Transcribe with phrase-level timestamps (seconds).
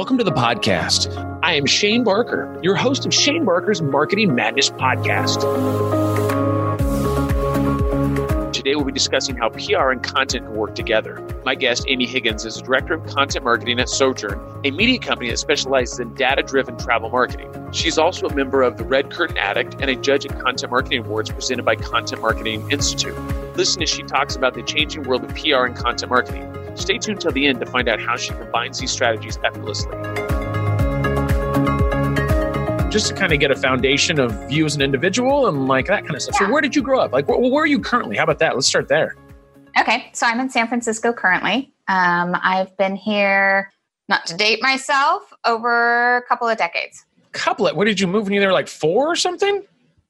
[0.00, 1.14] Welcome to the podcast.
[1.42, 5.42] I am Shane Barker, your host of Shane Barker's Marketing Madness podcast.
[8.50, 11.22] Today we'll be discussing how PR and content can work together.
[11.44, 15.36] My guest, Amy Higgins, is Director of Content Marketing at Sojourn, a media company that
[15.36, 17.52] specializes in data driven travel marketing.
[17.70, 21.04] She's also a member of the Red Curtain Addict and a judge at Content Marketing
[21.04, 23.14] Awards presented by Content Marketing Institute.
[23.54, 26.50] Listen as she talks about the changing world of PR and content marketing.
[26.80, 29.92] Stay tuned till the end to find out how she combines these strategies effortlessly.
[32.90, 36.02] Just to kind of get a foundation of you as an individual and like that
[36.02, 36.36] kind of stuff.
[36.40, 36.46] Yeah.
[36.46, 37.12] So, where did you grow up?
[37.12, 38.16] Like, where, where are you currently?
[38.16, 38.54] How about that?
[38.54, 39.14] Let's start there.
[39.78, 41.72] Okay, so I'm in San Francisco currently.
[41.86, 43.70] Um, I've been here,
[44.08, 47.04] not to date myself, over a couple of decades.
[47.32, 47.76] Couple it.
[47.76, 49.62] Where did you move when you were like four or something?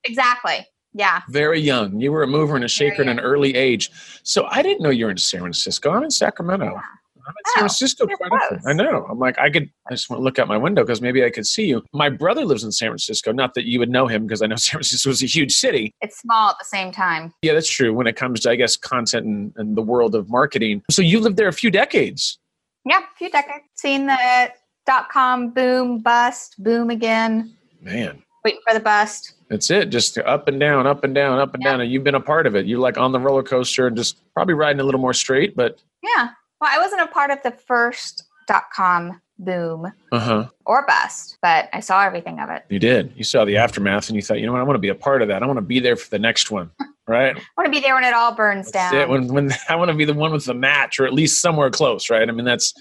[0.04, 0.66] Exactly.
[0.92, 1.20] Yeah.
[1.28, 2.00] Very young.
[2.00, 3.90] You were a mover and a shaker at an early age.
[4.24, 5.90] So I didn't know you were in San Francisco.
[5.90, 6.66] I'm in Sacramento.
[6.66, 6.80] Yeah.
[7.26, 8.60] I'm in San Oh, Francisco quite often.
[8.66, 9.06] I know.
[9.08, 11.30] I'm like, I could, I just want to look out my window because maybe I
[11.30, 11.82] could see you.
[11.92, 13.30] My brother lives in San Francisco.
[13.30, 15.92] Not that you would know him because I know San Francisco is a huge city.
[16.00, 17.32] It's small at the same time.
[17.42, 20.28] Yeah, that's true when it comes to, I guess, content and, and the world of
[20.28, 20.82] marketing.
[20.90, 22.38] So you lived there a few decades.
[22.84, 23.64] Yeah, a few decades.
[23.76, 24.50] Seen the
[24.86, 29.34] dot com boom, bust, boom again, Man, waiting for the bust.
[29.48, 29.86] that's it.
[29.90, 31.72] Just up and down, up and down, up and Yeah.
[31.72, 31.80] down.
[31.80, 32.66] And you've been a part of it.
[32.66, 35.78] You're like on the roller coaster and just probably riding a little more straight, but
[36.02, 36.28] Yeah.
[36.60, 40.46] Well, I wasn't a part of the first dot com boom uh huh.
[40.66, 42.64] or bust, but I saw everything of it.
[42.68, 43.12] You did.
[43.16, 44.94] You saw the aftermath and you thought, you know what, I want to be a
[44.94, 45.42] part of that.
[45.42, 46.70] I want to be there for the next one.
[47.08, 47.34] Right?
[47.36, 49.00] I want to be there when it all burns That's down.
[49.00, 49.08] it.
[49.08, 51.68] When when I want to be the one with the match or at least somewhere
[51.68, 52.28] close, right?
[52.28, 52.72] I mean, that's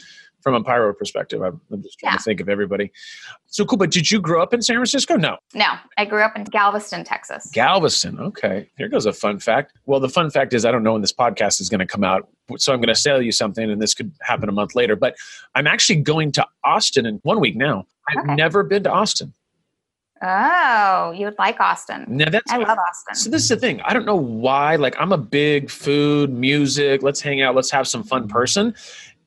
[0.42, 1.42] from a pyro perspective.
[1.42, 2.18] I'm, I'm just trying Yeah.
[2.18, 2.92] to think of everybody.
[3.48, 3.78] So cool.
[3.78, 5.16] But did you grow up in San Francisco?
[5.18, 5.38] No.
[5.54, 5.66] no,
[5.98, 7.50] I grew up in Galveston, Texas.
[7.54, 8.20] Galveston.
[8.20, 8.70] Okay.
[8.78, 9.74] Here goes a fun fact.
[9.86, 12.04] Well, the fun fact is I don't know when this podcast is going to come
[12.04, 12.28] out.
[12.58, 14.96] So I'm going to tell you something and this could happen a month later.
[14.96, 15.16] But
[15.56, 17.86] I'm actually going to Austin in one week now.
[18.08, 18.36] I've Okay.
[18.36, 19.34] never been to Austin.
[20.22, 22.04] Oh, you would like Austin.
[22.10, 23.16] Now that's I love Austin.
[23.16, 23.80] So this is the thing.
[23.86, 24.76] I don't know why.
[24.76, 28.76] Like I'm a big food, music, let's hang out, let's have some fun person.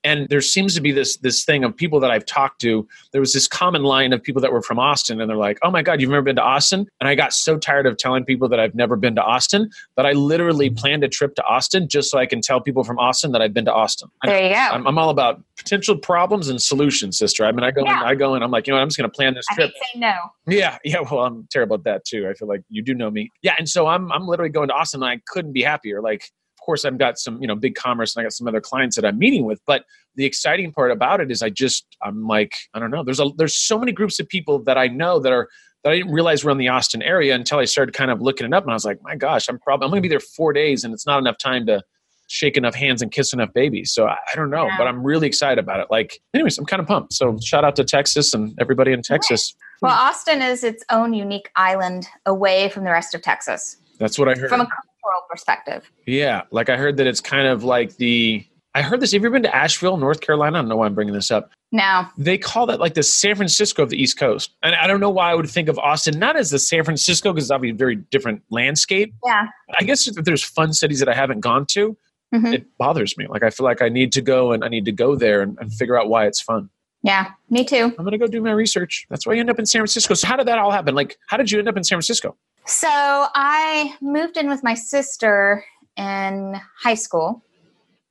[0.04, 2.86] And there seems to be this this thing of people that I've talked to.
[3.12, 5.70] There was this common line of people that were from Austin, and they're like, "Oh
[5.70, 8.48] my God, you've never been to Austin?" And I got so tired of telling people
[8.48, 10.76] that I've never been to Austin that I literally mm-hmm.
[10.76, 13.54] planned a trip to Austin just so I can tell people from Austin that I've
[13.54, 14.08] been to Austin.
[14.24, 14.56] There you go.
[14.56, 17.44] I'm, I'm all about potential problems and solutions, sister.
[17.44, 18.00] I mean, I go, Yeah.
[18.00, 19.46] in, I go, and I'm like, you know, what, I'm just going to plan this
[19.50, 19.70] I trip.
[19.92, 20.14] saying no.
[20.46, 21.00] Yeah, yeah.
[21.00, 22.28] Well, I'm terrible at that too.
[22.28, 23.30] I feel like you do know me.
[23.42, 25.02] Yeah, and so I'm I'm literally going to Austin.
[25.02, 26.00] and I couldn't be happier.
[26.00, 26.24] Like,
[26.62, 29.18] course, I've got some you know BigCommerce, and I got some other clients that I'm
[29.18, 29.60] meeting with.
[29.66, 29.84] But
[30.14, 33.04] the exciting part about it is, I just I'm like I don't know.
[33.04, 35.48] There's a there's so many groups of people that I know that are
[35.84, 38.46] that I didn't realize were in the Austin area until I started kind of looking
[38.46, 40.20] it up, and I was like, my gosh, I'm probably I'm going to be there
[40.20, 41.82] four days, and it's not enough time to
[42.28, 43.92] shake enough hands and kiss enough babies.
[43.92, 44.76] So I, I don't know, Yeah.
[44.78, 45.88] but I'm really excited about it.
[45.90, 47.12] Like, anyways, I'm kind of pumped.
[47.12, 49.54] So shout out to Texas and everybody in Texas.
[49.82, 54.28] Well, Austin is its own unique island away from the rest of Texas That's what
[54.30, 54.48] I heard.
[54.48, 54.68] from a
[55.02, 55.90] cultural perspective.
[56.06, 58.46] yeah, like I heard that it's kind of like the.
[58.74, 59.12] I heard this.
[59.12, 60.56] Have you ever been to Asheville, North Carolina?
[60.58, 61.50] I don't know why I'm bringing this up.
[61.72, 65.00] Now, They call that like the San Francisco of the East Coast, and I don't
[65.00, 67.74] know why I would think of Austin not as the San Francisco because it's obviously
[67.74, 69.14] a very different landscape.
[69.26, 69.46] yeah.
[69.78, 71.96] I guess if there's fun cities that I haven't gone to,
[72.34, 72.54] Mhm.
[72.54, 73.26] it bothers me.
[73.26, 75.58] Like I feel like I need to go and I need to go there and,
[75.60, 76.70] and figure out why it's fun.
[77.02, 77.92] Yeah, me too.
[77.98, 79.04] I'm gonna go do my research.
[79.10, 80.14] That's why you end up in San Francisco.
[80.14, 80.94] So how did that all happen?
[80.94, 82.36] Like, how did you end up in San Francisco?
[82.64, 85.64] So I moved in with my sister
[85.96, 87.44] in high school,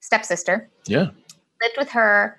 [0.01, 0.69] stepsister.
[0.87, 1.09] Yeah.
[1.61, 2.37] Lived with her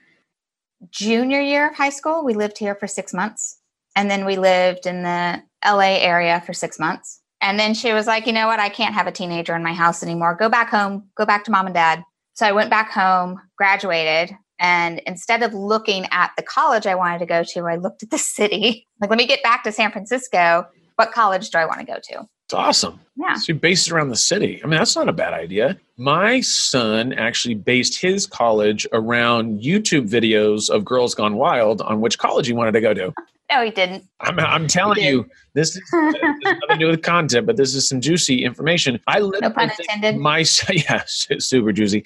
[0.91, 2.25] junior year of high school.
[2.25, 3.59] We lived here for six months.
[3.95, 7.21] And then we lived in the LA area for six months.
[7.41, 8.61] And then she was like, you know what?
[8.61, 10.37] I can't have a teenager in my house anymore.
[10.39, 12.03] Go back home, go back to mom and dad.
[12.35, 14.37] So I went back home, graduated.
[14.59, 18.11] And instead of looking at the college I wanted to go to, I looked at
[18.11, 18.87] the city.
[19.01, 20.67] Like, let me get back to San Francisco.
[21.03, 22.29] What college do I want to go to?
[22.45, 23.01] It's awesome.
[23.17, 23.35] Yeah.
[23.35, 24.61] So you based it around the city.
[24.63, 25.81] I mean, that's not a bad idea.
[25.97, 32.19] My son actually based his college around YouTube videos of Girls Gone Wild on which
[32.19, 33.13] college he wanted to go to.
[33.51, 34.05] No, he didn't.
[34.21, 35.11] I'm, I'm telling He did.
[35.11, 38.45] you, this is this has nothing to do with content, but this is some juicy
[38.45, 38.99] information.
[39.09, 40.17] I No literally pun intended.
[40.17, 42.05] My son, yeah, super juicy.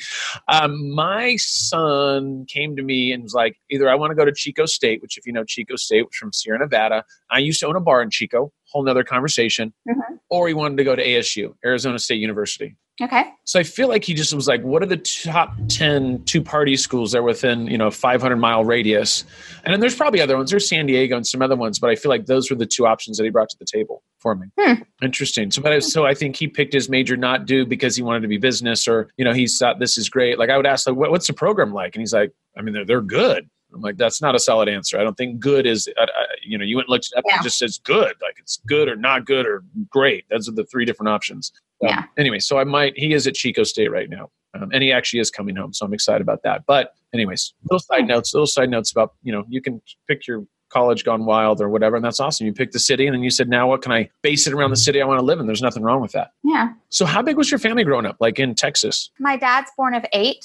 [0.48, 4.32] Um, my son came to me and was like, either I want to go to
[4.32, 7.04] Chico State, which if you know Chico State was from Sierra Nevada.
[7.30, 9.72] I used to own a bar in Chico, whole nother conversation.
[9.88, 10.18] Mhm.
[10.28, 12.76] Or he wanted to go to ASU, Arizona State University.
[13.00, 13.24] Okay.
[13.44, 16.76] So I feel like he just was like, what are the top 10 two party
[16.76, 19.24] schools that are within, you know, 500 mile radius?
[19.64, 20.50] And then there's probably other ones.
[20.50, 22.86] There's San Diego and some other ones, but I feel like those were the two
[22.86, 24.46] options that he brought to the table for me.
[24.58, 24.82] Hmm.
[25.02, 25.50] Interesting.
[25.50, 28.20] So, but I, so I think he picked his major not do because he wanted
[28.22, 30.38] to be business or, you know, he thought this is great.
[30.38, 31.94] Like I would ask, like, what, what's the program like?
[31.94, 33.48] And he's like, I mean, they're, they're good.
[33.74, 34.98] I'm like, that's not a solid answer.
[34.98, 36.06] I don't think good is, uh, uh,
[36.42, 37.24] you know, you went and looked it up.
[37.28, 37.40] Yeah.
[37.40, 40.24] It just says good, like it's good or not good or great.
[40.30, 41.52] Those are the three different options.
[41.82, 42.04] Um, Yeah.
[42.16, 42.96] Anyway, so I might.
[42.96, 45.72] He is at Chico State right now, um, and he actually is coming home.
[45.74, 46.64] So I'm excited about that.
[46.66, 48.32] But anyways, little side notes.
[48.32, 51.96] Little side notes about you know you can pick your college gone wild or whatever,
[51.96, 52.46] and that's awesome.
[52.46, 54.70] You picked the city, and then you said, now what can I base it around
[54.70, 55.46] the city I want to live in?
[55.46, 56.32] There's nothing wrong with that.
[56.42, 56.72] Yeah.
[56.88, 58.16] So how big was your family growing up?
[58.20, 59.10] Like in Texas?
[59.20, 60.44] My dad's born of eight,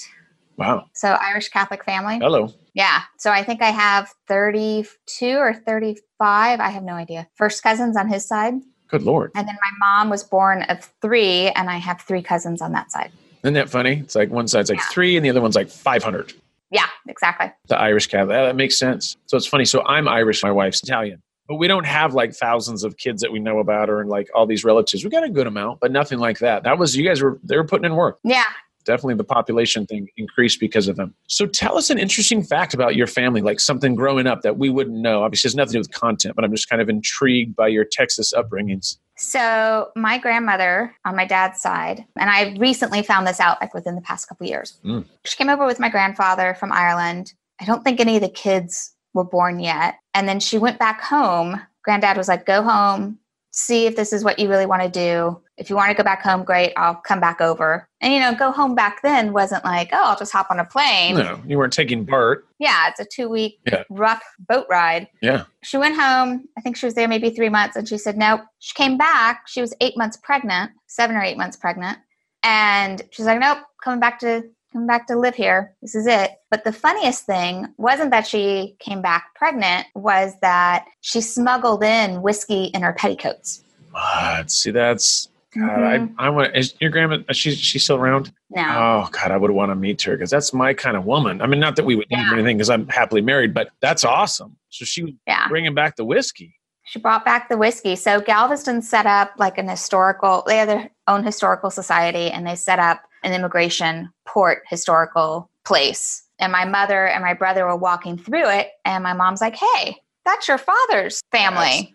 [0.56, 0.86] Wow.
[0.94, 2.18] so Irish Catholic family.
[2.18, 2.52] Hello.
[2.74, 3.02] Yeah.
[3.18, 6.60] So I think I have 32 or 35.
[6.60, 7.28] I have no idea.
[7.34, 8.54] First cousins on his side.
[8.88, 9.30] Good lord.
[9.34, 12.90] And then my mom was born of three, and I have three cousins on that
[12.92, 13.10] side.
[13.42, 13.94] Isn't that funny?
[14.00, 14.86] It's like one side's like Yeah.
[14.90, 16.34] three, and the other one's like 500.
[16.70, 17.52] Yeah, exactly.
[17.68, 18.34] the Irish Catholic.
[18.36, 19.16] That makes sense.
[19.26, 19.64] So it's funny.
[19.64, 20.42] So I'm Irish.
[20.42, 21.22] My wife's Italian.
[21.48, 24.46] But we don't have like thousands of kids that we know about or like all
[24.46, 25.04] these relatives.
[25.04, 26.62] We got a good amount, but nothing like that.
[26.64, 28.18] That was you guys were they were putting in work.
[28.24, 28.44] Yeah.
[28.84, 31.14] Definitely the population thing increased because of them.
[31.28, 34.70] So tell us an interesting fact about your family, like something growing up that we
[34.70, 35.22] wouldn't know.
[35.22, 37.68] Obviously, it has nothing to do with content, but I'm just kind of intrigued by
[37.68, 38.96] your Texas upbringings.
[39.16, 43.94] So my grandmother on my dad's side, and I recently found this out like within
[43.94, 44.78] the past couple years.
[44.84, 45.04] Mm.
[45.24, 47.34] She came over with my grandfather from Ireland.
[47.60, 49.96] I don't think any of the kids were born yet.
[50.14, 51.60] And then she went back home.
[51.84, 53.18] Granddad was like, go home,
[53.50, 55.40] see if this is what you really want to do.
[55.58, 57.86] If you want to go back home, great, I'll come back over.
[58.00, 60.64] And you know, go home back then wasn't like, oh, I'll just hop on a
[60.64, 61.16] plane.
[61.16, 62.46] No, you weren't taking Bart.
[62.58, 63.84] Yeah, it's a two week Yeah.
[63.90, 65.08] rough boat ride.
[65.20, 65.44] Yeah.
[65.62, 66.48] She went home.
[66.56, 68.40] I think she was there maybe three months, and she said, Nope.
[68.60, 69.42] She came back.
[69.46, 71.98] She was eight months pregnant, seven or eight months pregnant.
[72.42, 75.74] And she's like, Nope, coming back to coming back to live here.
[75.82, 76.30] This is it.
[76.50, 82.22] But the funniest thing wasn't that she came back pregnant, was that she smuggled in
[82.22, 83.62] whiskey in her petticoats.
[83.90, 84.50] What?
[84.50, 86.14] See, that's God, Mhm.
[86.18, 86.56] I, I want.
[86.56, 87.18] Is your grandma?
[87.28, 88.32] Is she she's still around?
[88.50, 88.62] no.
[88.62, 91.40] Oh God, I would want to meet her because that's my kind of woman.
[91.42, 92.30] I mean, not that we would need Yeah.
[92.30, 94.56] or anything because I'm happily married, but that's awesome.
[94.70, 95.48] So she was yeah.
[95.48, 96.54] bringing back the whiskey.
[96.84, 97.96] She brought back the whiskey.
[97.96, 102.56] So Galveston set up like an historical, they have their own historical society and they
[102.56, 106.24] set up an immigration port historical place.
[106.40, 108.70] And my mother and my brother were walking through it.
[108.84, 111.94] And my mom's like, hey, that's your father's family.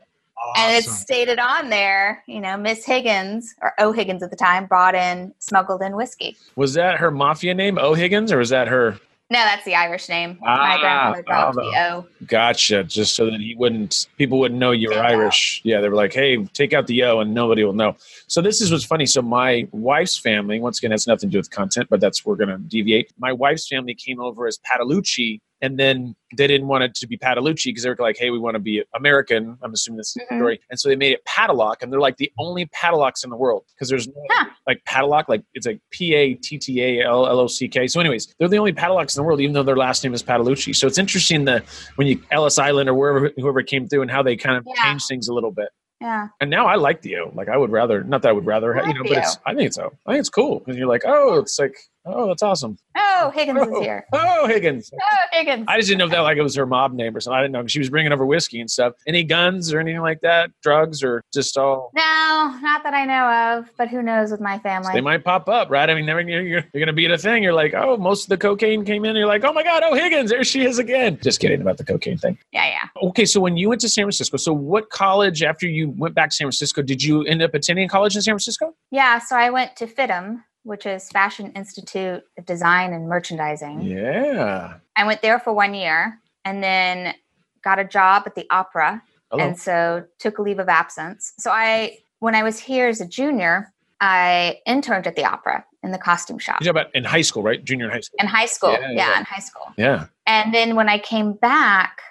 [0.55, 3.91] And it's stated on there, you know, Miss Higgins or O.
[3.91, 6.37] Higgins at the time brought in, smuggled in whiskey.
[6.55, 8.99] Was that her mafia name, O'Higgins, or was that her?
[9.29, 10.39] No, that's the Irish name.
[10.41, 12.25] Ah, my grandfather dropped oh, the O.
[12.27, 12.85] Gotcha.
[12.85, 15.07] Just so that he wouldn't, people wouldn't know you were out.
[15.07, 15.59] Irish.
[15.65, 17.97] Yeah, they were like, "Hey, take out the O, and nobody will know."
[18.27, 19.05] So this is what's funny.
[19.05, 22.37] So my wife's family, once again, has nothing to do with content, but that's we're
[22.37, 23.11] going to deviate.
[23.17, 27.17] My wife's family came over as Patalucci, and then they didn't want it to be
[27.17, 30.13] Patalucci because they were like, "Hey, we want to be American." I'm assuming this is
[30.15, 30.37] the Mhm.
[30.39, 33.37] story, and so they made it Padlock, and they're like the only Padlocks in the
[33.37, 34.45] world because there's no Huh.
[34.67, 37.87] like Padlock, like it's like P A T T A L L O C K.
[37.87, 40.21] So, anyways, they're the only Padlocks in the world, even though their last name is
[40.23, 40.75] Patalucci.
[40.75, 41.63] So it's interesting that
[41.95, 44.83] when you Ellis Island or wherever whoever came through and how they kind of Yeah.
[44.83, 45.69] changed things a little bit.
[45.99, 46.27] Yeah.
[46.39, 47.31] And now I like the O.
[47.33, 49.55] Like I would rather, not that I would rather, I you know, but it's I
[49.55, 49.91] think it's O.
[50.05, 51.75] I think it's cool because you're like, oh, it's like,
[52.07, 52.77] oh, that's awesome.
[52.95, 54.05] Oh, Higgins Oh, is here.
[54.13, 54.91] oh, Higgins.
[54.93, 55.65] Oh, Higgins.
[55.67, 57.37] I just didn't know if that like it was her mob name or something.
[57.37, 58.93] I didn't know she was bringing over whiskey and stuff.
[59.07, 60.51] Any guns or anything like that?
[60.61, 61.91] Drugs or just all?
[61.95, 64.91] No, not that I know of, but who knows with my family.
[64.93, 65.89] They might pop up, right?
[65.89, 67.43] I mean, they're, you're, you're going to be at a thing.
[67.43, 69.15] You're like, oh, most of the cocaine came in.
[69.15, 71.17] You're like, oh my God, oh, Higgins, there she is again.
[71.21, 72.37] Just kidding about the cocaine thing.
[72.51, 73.07] yeah, yeah.
[73.09, 76.29] Okay, so when you went to San Francisco, so what college, after you went back
[76.29, 78.75] to San Francisco, did you end up attending college in San Francisco?
[78.91, 83.81] Yeah, so I went to FIDM, which is Fashion Institute of Design and Merchandising.
[83.81, 84.75] Yeah.
[84.97, 87.15] I went there for one year and then
[87.63, 89.43] got a job at the opera Hello.
[89.43, 91.33] and so took a leave of absence.
[91.39, 95.91] So I when I was here as a junior, I interned at the opera in
[95.91, 96.61] the costume shop.
[96.61, 97.63] You're about in high school, right?
[97.63, 98.17] Junior in high school.
[98.19, 98.71] In high school.
[98.73, 99.19] Yeah, Yeah, yeah.
[99.19, 99.73] in high school.
[99.77, 100.05] Yeah.
[100.25, 102.01] And then when I came back,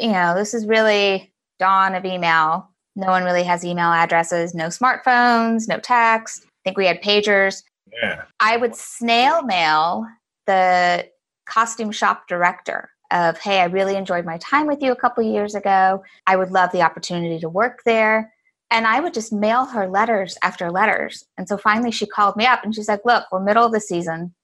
[0.00, 2.70] you know, this is really dawn of email.
[2.94, 6.44] No one really has email addresses, no smartphones, no text.
[6.46, 7.62] I think we had pagers.
[8.02, 8.24] Yeah.
[8.40, 10.06] I would snail mail
[10.46, 11.08] the
[11.46, 15.54] costume shop director of, hey, I really enjoyed my time with you a couple years
[15.54, 16.02] ago.
[16.26, 18.32] I would love the opportunity to work there.
[18.70, 21.24] And I would just mail her letters after letters.
[21.38, 23.80] And so finally she called me up and she's like, look, we're middle of the
[23.80, 24.34] season.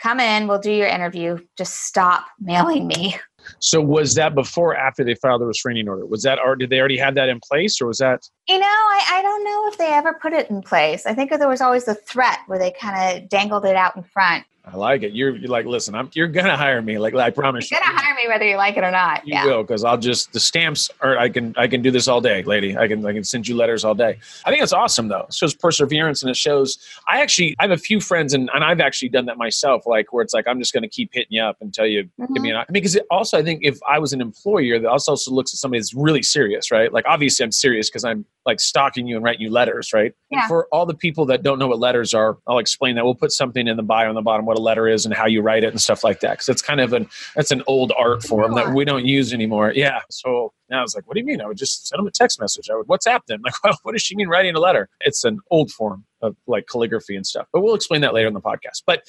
[0.00, 1.38] Come in, we'll do your interview.
[1.56, 3.16] Just stop mailing me.
[3.60, 6.06] So was that before or after they filed the restraining order?
[6.06, 8.66] Was that or did they already have that in place or was that You know,
[8.66, 11.06] I, I don't know if they ever put it in place.
[11.06, 14.02] I think there was always the threat where they kind of dangled it out in
[14.02, 14.44] front.
[14.72, 15.12] I like it.
[15.12, 16.98] You're, you're like, listen, I'm, you're gonna hire me.
[16.98, 17.70] Like, I promise.
[17.70, 19.26] You're gonna hire me whether you like it or not.
[19.26, 19.46] You yeah.
[19.46, 21.18] will, because I'll just the stamps are.
[21.18, 22.76] I can I can do this all day, lady.
[22.76, 24.18] I can I can send you letters all day.
[24.44, 25.26] I think it's awesome though.
[25.28, 26.78] It shows perseverance and it shows.
[27.06, 29.86] I actually I have a few friends and, and I've actually done that myself.
[29.86, 32.34] Like where it's like I'm just going to keep hitting you up until you Mm-hmm.
[32.34, 32.56] give me an.
[32.56, 35.52] I mean, because it also I think if I was an employer, that also looks
[35.52, 36.92] at somebody that's really serious, right?
[36.92, 40.12] Like obviously I'm serious because I'm like stalking you and writing you letters, right?
[40.30, 40.48] And Yeah.
[40.48, 43.04] for all the people that don't know what letters are, I'll explain that.
[43.04, 45.26] We'll put something in the bio on the bottom what a letter is and how
[45.26, 46.32] you write it and stuff like that.
[46.32, 49.72] Because it's kind of an that's an old art form that we don't use anymore.
[49.74, 50.00] Yeah.
[50.10, 51.40] So now I was like, what do you mean?
[51.40, 52.68] I would just send them a text message.
[52.70, 53.40] I would WhatsApp them.
[53.48, 54.90] Like, well, what does she mean writing a letter?
[55.00, 57.46] It's an old form of like calligraphy and stuff.
[57.52, 58.82] But we'll explain that later in the podcast.
[58.84, 59.04] But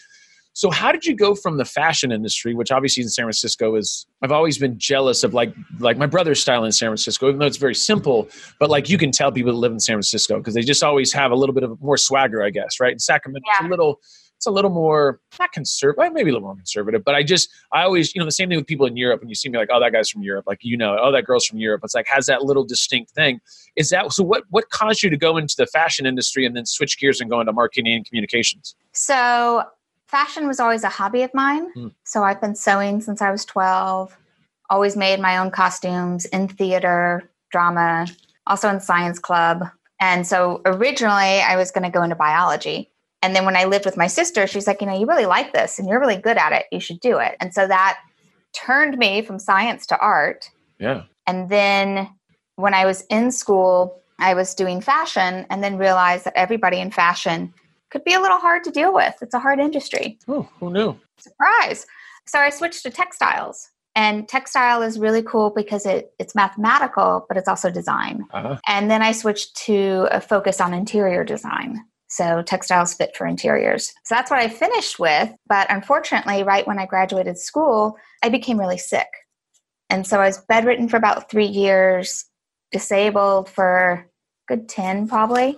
[0.53, 4.05] so how did you go from the fashion industry, which obviously in San Francisco is
[4.21, 7.45] I've always been jealous of like like my brother's style in San Francisco, even though
[7.45, 8.29] it's very simple,
[8.59, 11.13] but like you can tell people that live in San Francisco because they just always
[11.13, 12.91] have a little bit of more swagger, I guess, right?
[12.91, 13.99] In Sacramento, it's a little
[14.39, 17.83] it's a little more not conservative, maybe a little more conservative, but I just I
[17.83, 19.67] always, you know, the same thing with people in Europe when you see me like,
[19.69, 21.81] oh, that guy's from Europe, like you know, oh, that girl's from Europe.
[21.83, 23.41] It's like has that little distinct thing.
[23.75, 24.23] Is that so?
[24.23, 27.29] What what caused you to go into the fashion industry and then switch gears and
[27.29, 28.75] go into marketing and communications?
[28.93, 29.63] So,
[30.09, 31.71] fashion was always a hobby of mine.
[31.73, 31.87] Hmm.
[32.03, 34.17] So, I've been sewing since I was 12,
[34.69, 38.07] always made my own costumes in theater, drama,
[38.47, 39.65] also in science club.
[39.99, 42.89] And so, originally, I was going to go into biology.
[43.21, 45.53] And then when I lived with my sister, she's like, you know, you really like
[45.53, 46.65] this and you're really good at it.
[46.71, 47.35] You should do it.
[47.41, 47.99] And so that
[48.53, 50.49] turned me from science to art.
[50.79, 51.03] Yeah.
[51.27, 52.09] And then
[52.55, 56.91] when I was in school, I was doing fashion and then realized that everybody in
[56.91, 57.53] fashion
[57.91, 59.15] could be a little hard to deal with.
[59.21, 60.19] It's a hard industry.
[60.27, 60.97] Oh, who knew?
[61.17, 61.85] Surprise.
[62.25, 63.69] So I switched to textiles.
[63.95, 68.23] And textile is really cool because it, it's mathematical, but it's also design.
[68.31, 68.57] Uh-huh.
[68.67, 71.83] And then I switched to a focus on interior design.
[72.07, 73.93] So textiles fit for interiors.
[74.05, 75.31] So that's what I finished with.
[75.47, 79.07] But unfortunately, right when I graduated school, I became really sick.
[79.89, 82.25] And so I was bedridden for about three years,
[82.71, 84.07] disabled for
[84.49, 85.57] a good 10 probably.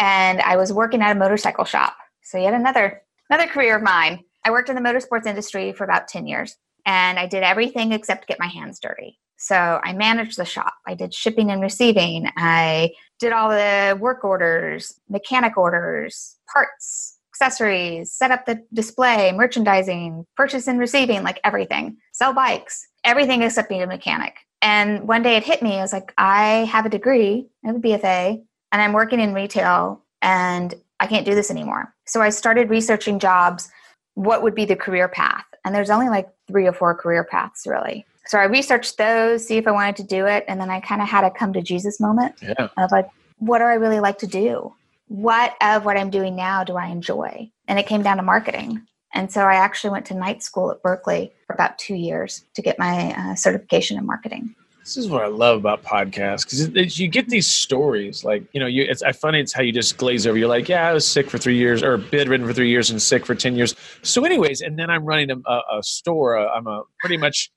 [0.00, 1.94] And I was working at a motorcycle shop.
[2.22, 4.24] So yet another another career of mine.
[4.44, 8.26] I worked in the motorsports industry for about 10 years and I did everything except
[8.26, 9.18] get my hands dirty.
[9.36, 10.74] So I managed the shop.
[10.86, 12.28] I did shipping and receiving.
[12.36, 20.26] I did all the work orders, mechanic orders, parts, accessories, set up the display, merchandising,
[20.36, 24.34] purchase and receiving, like everything, sell bikes, everything except being a mechanic.
[24.62, 25.78] And one day it hit me.
[25.78, 29.34] I was like, I have a degree, I have a BFA, and I'm working in
[29.34, 31.94] retail and I can't do this anymore.
[32.06, 33.70] So I started researching jobs.
[34.14, 35.44] What would be the career path?
[35.64, 38.04] And there's only like three or four career paths, really.
[38.26, 40.44] So I researched those, see if I wanted to do it.
[40.46, 42.68] And then I kind of had a come to Jesus moment Yeah.
[42.76, 43.08] of like,
[43.38, 44.72] what do I really like to do?
[45.08, 47.50] What of what I'm doing now do I enjoy?
[47.66, 48.86] And it came down to marketing.
[49.12, 52.62] And so I actually went to night school at Berkeley for about two years to
[52.62, 54.54] get my uh, certification in marketing.
[54.90, 58.24] This is what I love about podcasts because you get these stories.
[58.24, 60.36] Like you know, you it's I find it's how you just glaze over.
[60.36, 63.00] You're like, yeah, I was sick for three years, or bedridden for three years, and
[63.00, 63.76] sick for ten years.
[64.02, 66.36] So, anyways, and then I'm running a, a, store.
[66.38, 67.52] Uh, I'm a pretty much.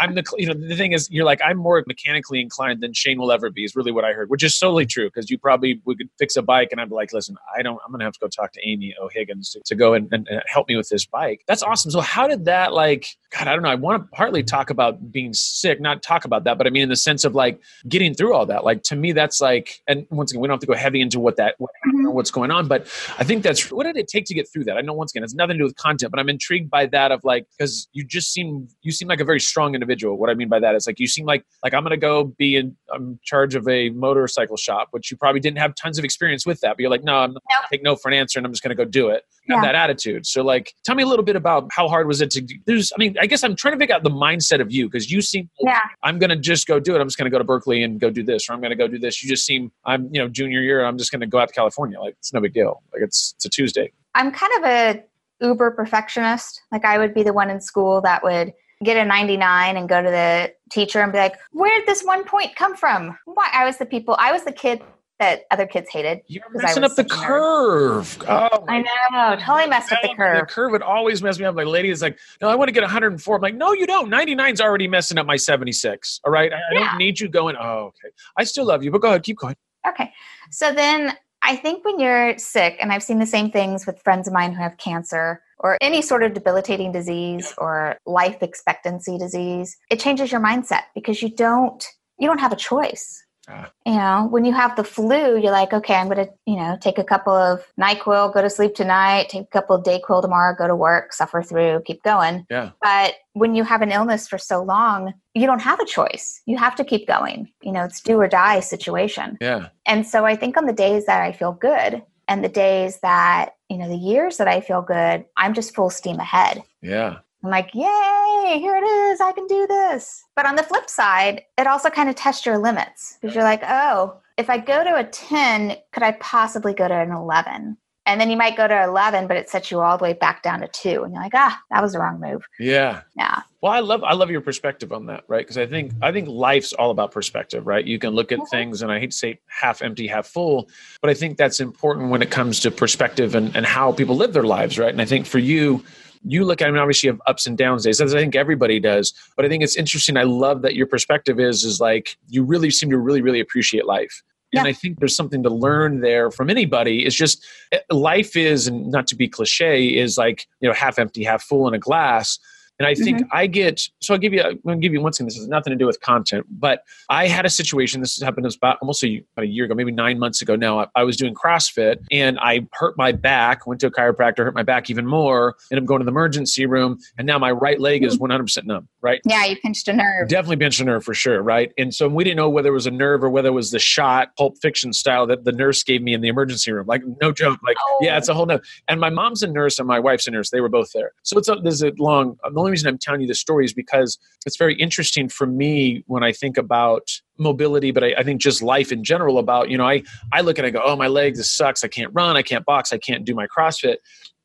[0.00, 3.18] I'm the you know the thing is you're like I'm more mechanically inclined than Shane
[3.18, 5.80] will ever be is really what I heard, which is solely true because you probably
[5.84, 8.20] would fix a bike and I'd be like, listen, I don't, I'm gonna have to
[8.20, 11.06] go talk to Amy O'Higgins to, to go and, and, and help me with this
[11.06, 11.42] bike.
[11.46, 11.90] That's awesome.
[11.90, 13.06] So how did that like?
[13.30, 13.70] God, I don't know.
[13.70, 16.82] I want to partly talk about being sick, not talk about that, but I mean
[16.82, 18.64] in the sense of like getting through all that.
[18.64, 21.18] Like to me, that's like, and once again, we don't have to go heavy into
[21.18, 21.70] what that what,
[22.10, 22.82] what's going on, but
[23.18, 24.76] I think that's what did it take to get through that?
[24.76, 27.12] I know once again, it's nothing to do with content, but I'm intrigued by that
[27.12, 30.16] of like because you just seem you seem like a very strong individual.
[30.18, 32.56] What I mean by that is like you seem like like I'm gonna go be
[32.56, 36.46] in I'm charge of a motorcycle shop, which you probably didn't have tons of experience
[36.46, 38.46] with that, but you're like, no, I'm not gonna take no for an answer, and
[38.46, 39.24] I'm just gonna go do it.
[39.48, 39.72] Have Yeah.
[39.72, 40.26] that attitude.
[40.26, 42.54] So like, tell me a little bit about how hard was it to do?
[42.64, 45.10] There's, I mean, I guess I'm trying to figure out the mindset of you because
[45.10, 45.80] you seem like Yeah.
[46.02, 47.00] I'm gonna just go do it.
[47.00, 48.98] I'm just gonna go to Berkeley and go do this, or I'm gonna go do
[48.98, 49.22] this.
[49.22, 50.84] You just seem I'm you know junior year.
[50.84, 51.93] I'm just gonna go out to California.
[52.00, 52.82] Like it's no big deal.
[52.92, 53.92] Like it's it's a Tuesday.
[54.14, 55.04] I'm kind of a
[55.40, 56.62] uber perfectionist.
[56.72, 60.02] Like I would be the one in school that would get a 99 and go
[60.02, 63.48] to the teacher and be like, "Where did this one point come from?" Why?
[63.52, 64.16] I was the people.
[64.18, 64.82] I was the kid
[65.20, 66.20] that other kids hated.
[66.26, 67.26] You're messing up the such a nerd.
[67.26, 68.18] curve.
[68.28, 70.40] Oh, I know, totally messed up the curve.
[70.40, 70.72] The curve.
[70.72, 71.54] would always mess me up.
[71.54, 73.36] Like, lady is like, no, I want to get 104.
[73.36, 74.10] I'm like, no, you don't.
[74.10, 76.20] 99's already messing up my 76.
[76.24, 76.52] All right.
[76.52, 78.12] I, I don't need you going, oh, okay.
[78.36, 79.54] I still love you, but go ahead, keep going.
[79.86, 80.12] Okay.
[80.50, 84.26] So then I think when you're sick, and I've seen the same things with friends
[84.26, 89.76] of mine who have cancer or any sort of debilitating disease or life expectancy disease,
[89.90, 91.86] it changes your mindset because you don't
[92.18, 93.23] you don't have a choice.
[93.48, 93.70] Ah.
[93.84, 96.78] You know, when you have the flu, you're like, okay, I'm going to, you know,
[96.80, 100.54] take a couple of NyQuil, go to sleep tonight, take a couple of Dayquil tomorrow,
[100.56, 102.46] go to work, suffer through, keep going.
[102.50, 102.70] Yeah.
[102.80, 106.40] But when you have an illness for so long, you don't have a choice.
[106.46, 107.50] You have to keep going.
[107.62, 109.36] You know, it's do or die situation.
[109.40, 109.68] Yeah.
[109.86, 113.56] And so I think on the days that I feel good and the days that,
[113.68, 116.62] you know, the years that I feel good, I'm just full steam ahead.
[116.80, 117.18] Yeah.
[117.44, 119.20] I'm like, yay, here it is.
[119.20, 120.24] I can do this.
[120.34, 123.62] But on the flip side, it also kind of tests your limits because you're like,
[123.68, 127.76] oh, if I go to a 10, could I possibly go to an 11?
[128.06, 130.42] And then you might go to 11, but it sets you all the way back
[130.42, 131.04] down to two.
[131.04, 132.46] And you're like, ah, that was the wrong move.
[132.58, 133.02] Yeah.
[133.16, 133.42] Yeah.
[133.62, 135.38] Well, I love I love your perspective on that, right?
[135.40, 137.82] Because I think I think life's all about perspective, right?
[137.84, 138.48] You can look at Mhm.
[138.50, 140.68] things, and I hate to say half empty, half full,
[141.00, 144.34] but I think that's important when it comes to perspective and, and how people live
[144.34, 144.90] their lives, right?
[144.92, 145.82] And I think for you,
[146.24, 148.34] you look at I mean, obviously you have ups and downs days, as I think
[148.34, 149.12] everybody does.
[149.36, 150.16] But I think it's interesting.
[150.16, 153.86] I love that your perspective is is like you really seem to really, really appreciate
[153.86, 154.22] life.
[154.52, 154.60] Yeah.
[154.60, 157.04] And I think there's something to learn there from anybody.
[157.04, 160.98] It's just eh, life is, and not to be cliche, is like you know half
[160.98, 162.38] empty, half full in a glass.
[162.78, 163.36] And I think mm-hmm.
[163.36, 165.26] I get so I'll give you I'm gonna give you one thing.
[165.26, 168.00] This has nothing to do with content, but I had a situation.
[168.00, 170.56] This happened about almost a, about a year ago, maybe nine months ago.
[170.56, 173.66] Now I, I was doing CrossFit and I hurt my back.
[173.66, 176.66] Went to a chiropractor, hurt my back even more, and I'm going to the emergency
[176.66, 176.98] room.
[177.16, 178.22] And now my right leg is mm-hmm.
[178.22, 178.88] 100 percent numb.
[179.00, 180.28] Right, Yeah, you pinched a nerve.
[180.28, 181.42] definitely pinched a nerve for sure.
[181.42, 183.70] Right, and so we didn't know whether it was a nerve or whether it was
[183.70, 186.86] the shot, Pulp Fiction style that the nurse gave me in the emergency room.
[186.86, 187.60] Like no joke.
[187.64, 188.18] Like yeah, oh.
[188.18, 188.60] it's a whole no.
[188.88, 190.50] And my mom's a nurse and my wife's a nurse.
[190.50, 191.12] They were both there.
[191.22, 192.36] So it's a, there's a long.
[192.64, 196.22] Only reason I'm telling you this story is because it's very interesting for me when
[196.22, 199.38] I think about mobility, but I, I think just life in general.
[199.38, 200.02] About you know, I
[200.32, 201.84] I look and I go, oh, my leg this sucks.
[201.84, 202.36] I can't run.
[202.36, 202.92] I can't box.
[202.92, 203.96] I can't do my CrossFit.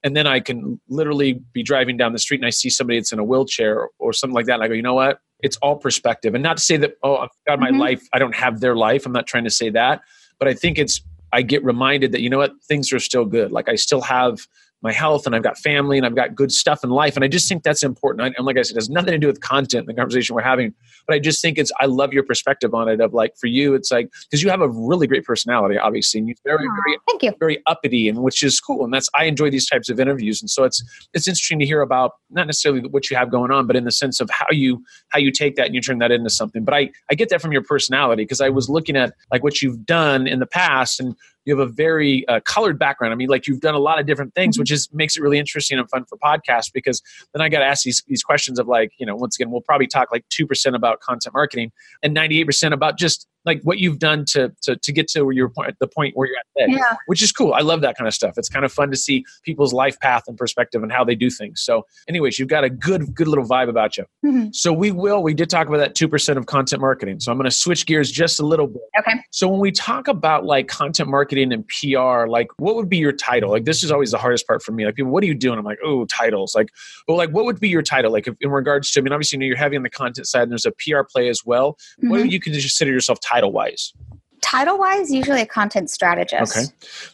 [0.03, 3.11] And then I can literally be driving down the street and I see somebody that's
[3.11, 4.53] in a wheelchair or something like that.
[4.55, 5.19] And I go, you know what?
[5.41, 6.33] It's all perspective.
[6.35, 7.79] And not to say that, oh, I've got my Mhm.
[7.79, 8.07] life.
[8.13, 9.05] I don't have their life.
[9.05, 10.01] I'm not trying to say that.
[10.37, 13.51] But I think it's I get reminded that you know what things are still good.
[13.51, 14.47] Like I still have
[14.81, 17.15] my health and I've got family and I've got good stuff in life.
[17.15, 18.35] And I just think that's important.
[18.37, 20.73] And like I said, it has nothing to do with content, the conversation we're having.
[21.07, 23.01] But I just think it's I love your perspective on it.
[23.01, 26.27] Of like for you, it's like because you have a really great personality, obviously, and
[26.27, 27.33] you're very Aw, very Thank you.
[27.39, 30.49] very uppity and which is cool and that's i enjoy these types of interviews and
[30.49, 33.75] so it's it's interesting to hear about not necessarily what you have going on but
[33.75, 36.29] in the sense of how you how you take that and you turn that into
[36.29, 39.43] something but i i get that from your personality because i was looking at like
[39.43, 41.15] what you've done in the past and
[41.45, 43.13] you have a very uh, colored background.
[43.13, 45.39] I mean like you've done a lot of different things which is makes it really
[45.39, 47.01] interesting and fun for podcasts because
[47.33, 49.61] then i got to ask these, these questions of like you know once again we'll
[49.61, 51.71] probably talk like 2% about content marketing
[52.03, 55.49] and 98% about just like what you've done to to, to get to where you're
[55.49, 56.95] point, the point where you're at today Yeah.
[57.07, 57.53] which is cool.
[57.53, 58.33] I love that kind of stuff.
[58.37, 61.29] It's kind of fun to see people's life path and perspective and how they do
[61.29, 61.61] things.
[61.61, 64.05] So, anyways, you've got a good, good little vibe about you.
[64.25, 64.53] Mhm.
[64.53, 65.23] So we will.
[65.23, 67.19] We did talk about that two percent of content marketing.
[67.19, 68.81] So I'm going to switch gears just a little bit.
[68.99, 69.13] Okay.
[69.31, 73.11] So when we talk about like content marketing and PR, like what would be your
[73.13, 73.49] title?
[73.51, 74.85] Like this is always the hardest part for me.
[74.85, 75.57] Like people, what are you doing?
[75.57, 76.53] I'm like, oh, titles.
[76.55, 76.69] Like,
[77.07, 78.11] well, like what would be your title?
[78.11, 80.27] Like if, in regards to, I mean, obviously, you know, you're heavy on the content
[80.27, 81.77] side, and there's a PR play as well.
[81.99, 82.23] What Mhm.
[82.23, 83.93] do you consider yourself title wise?
[84.41, 86.57] Title wise, usually a content strategist.
[86.57, 86.65] Okay.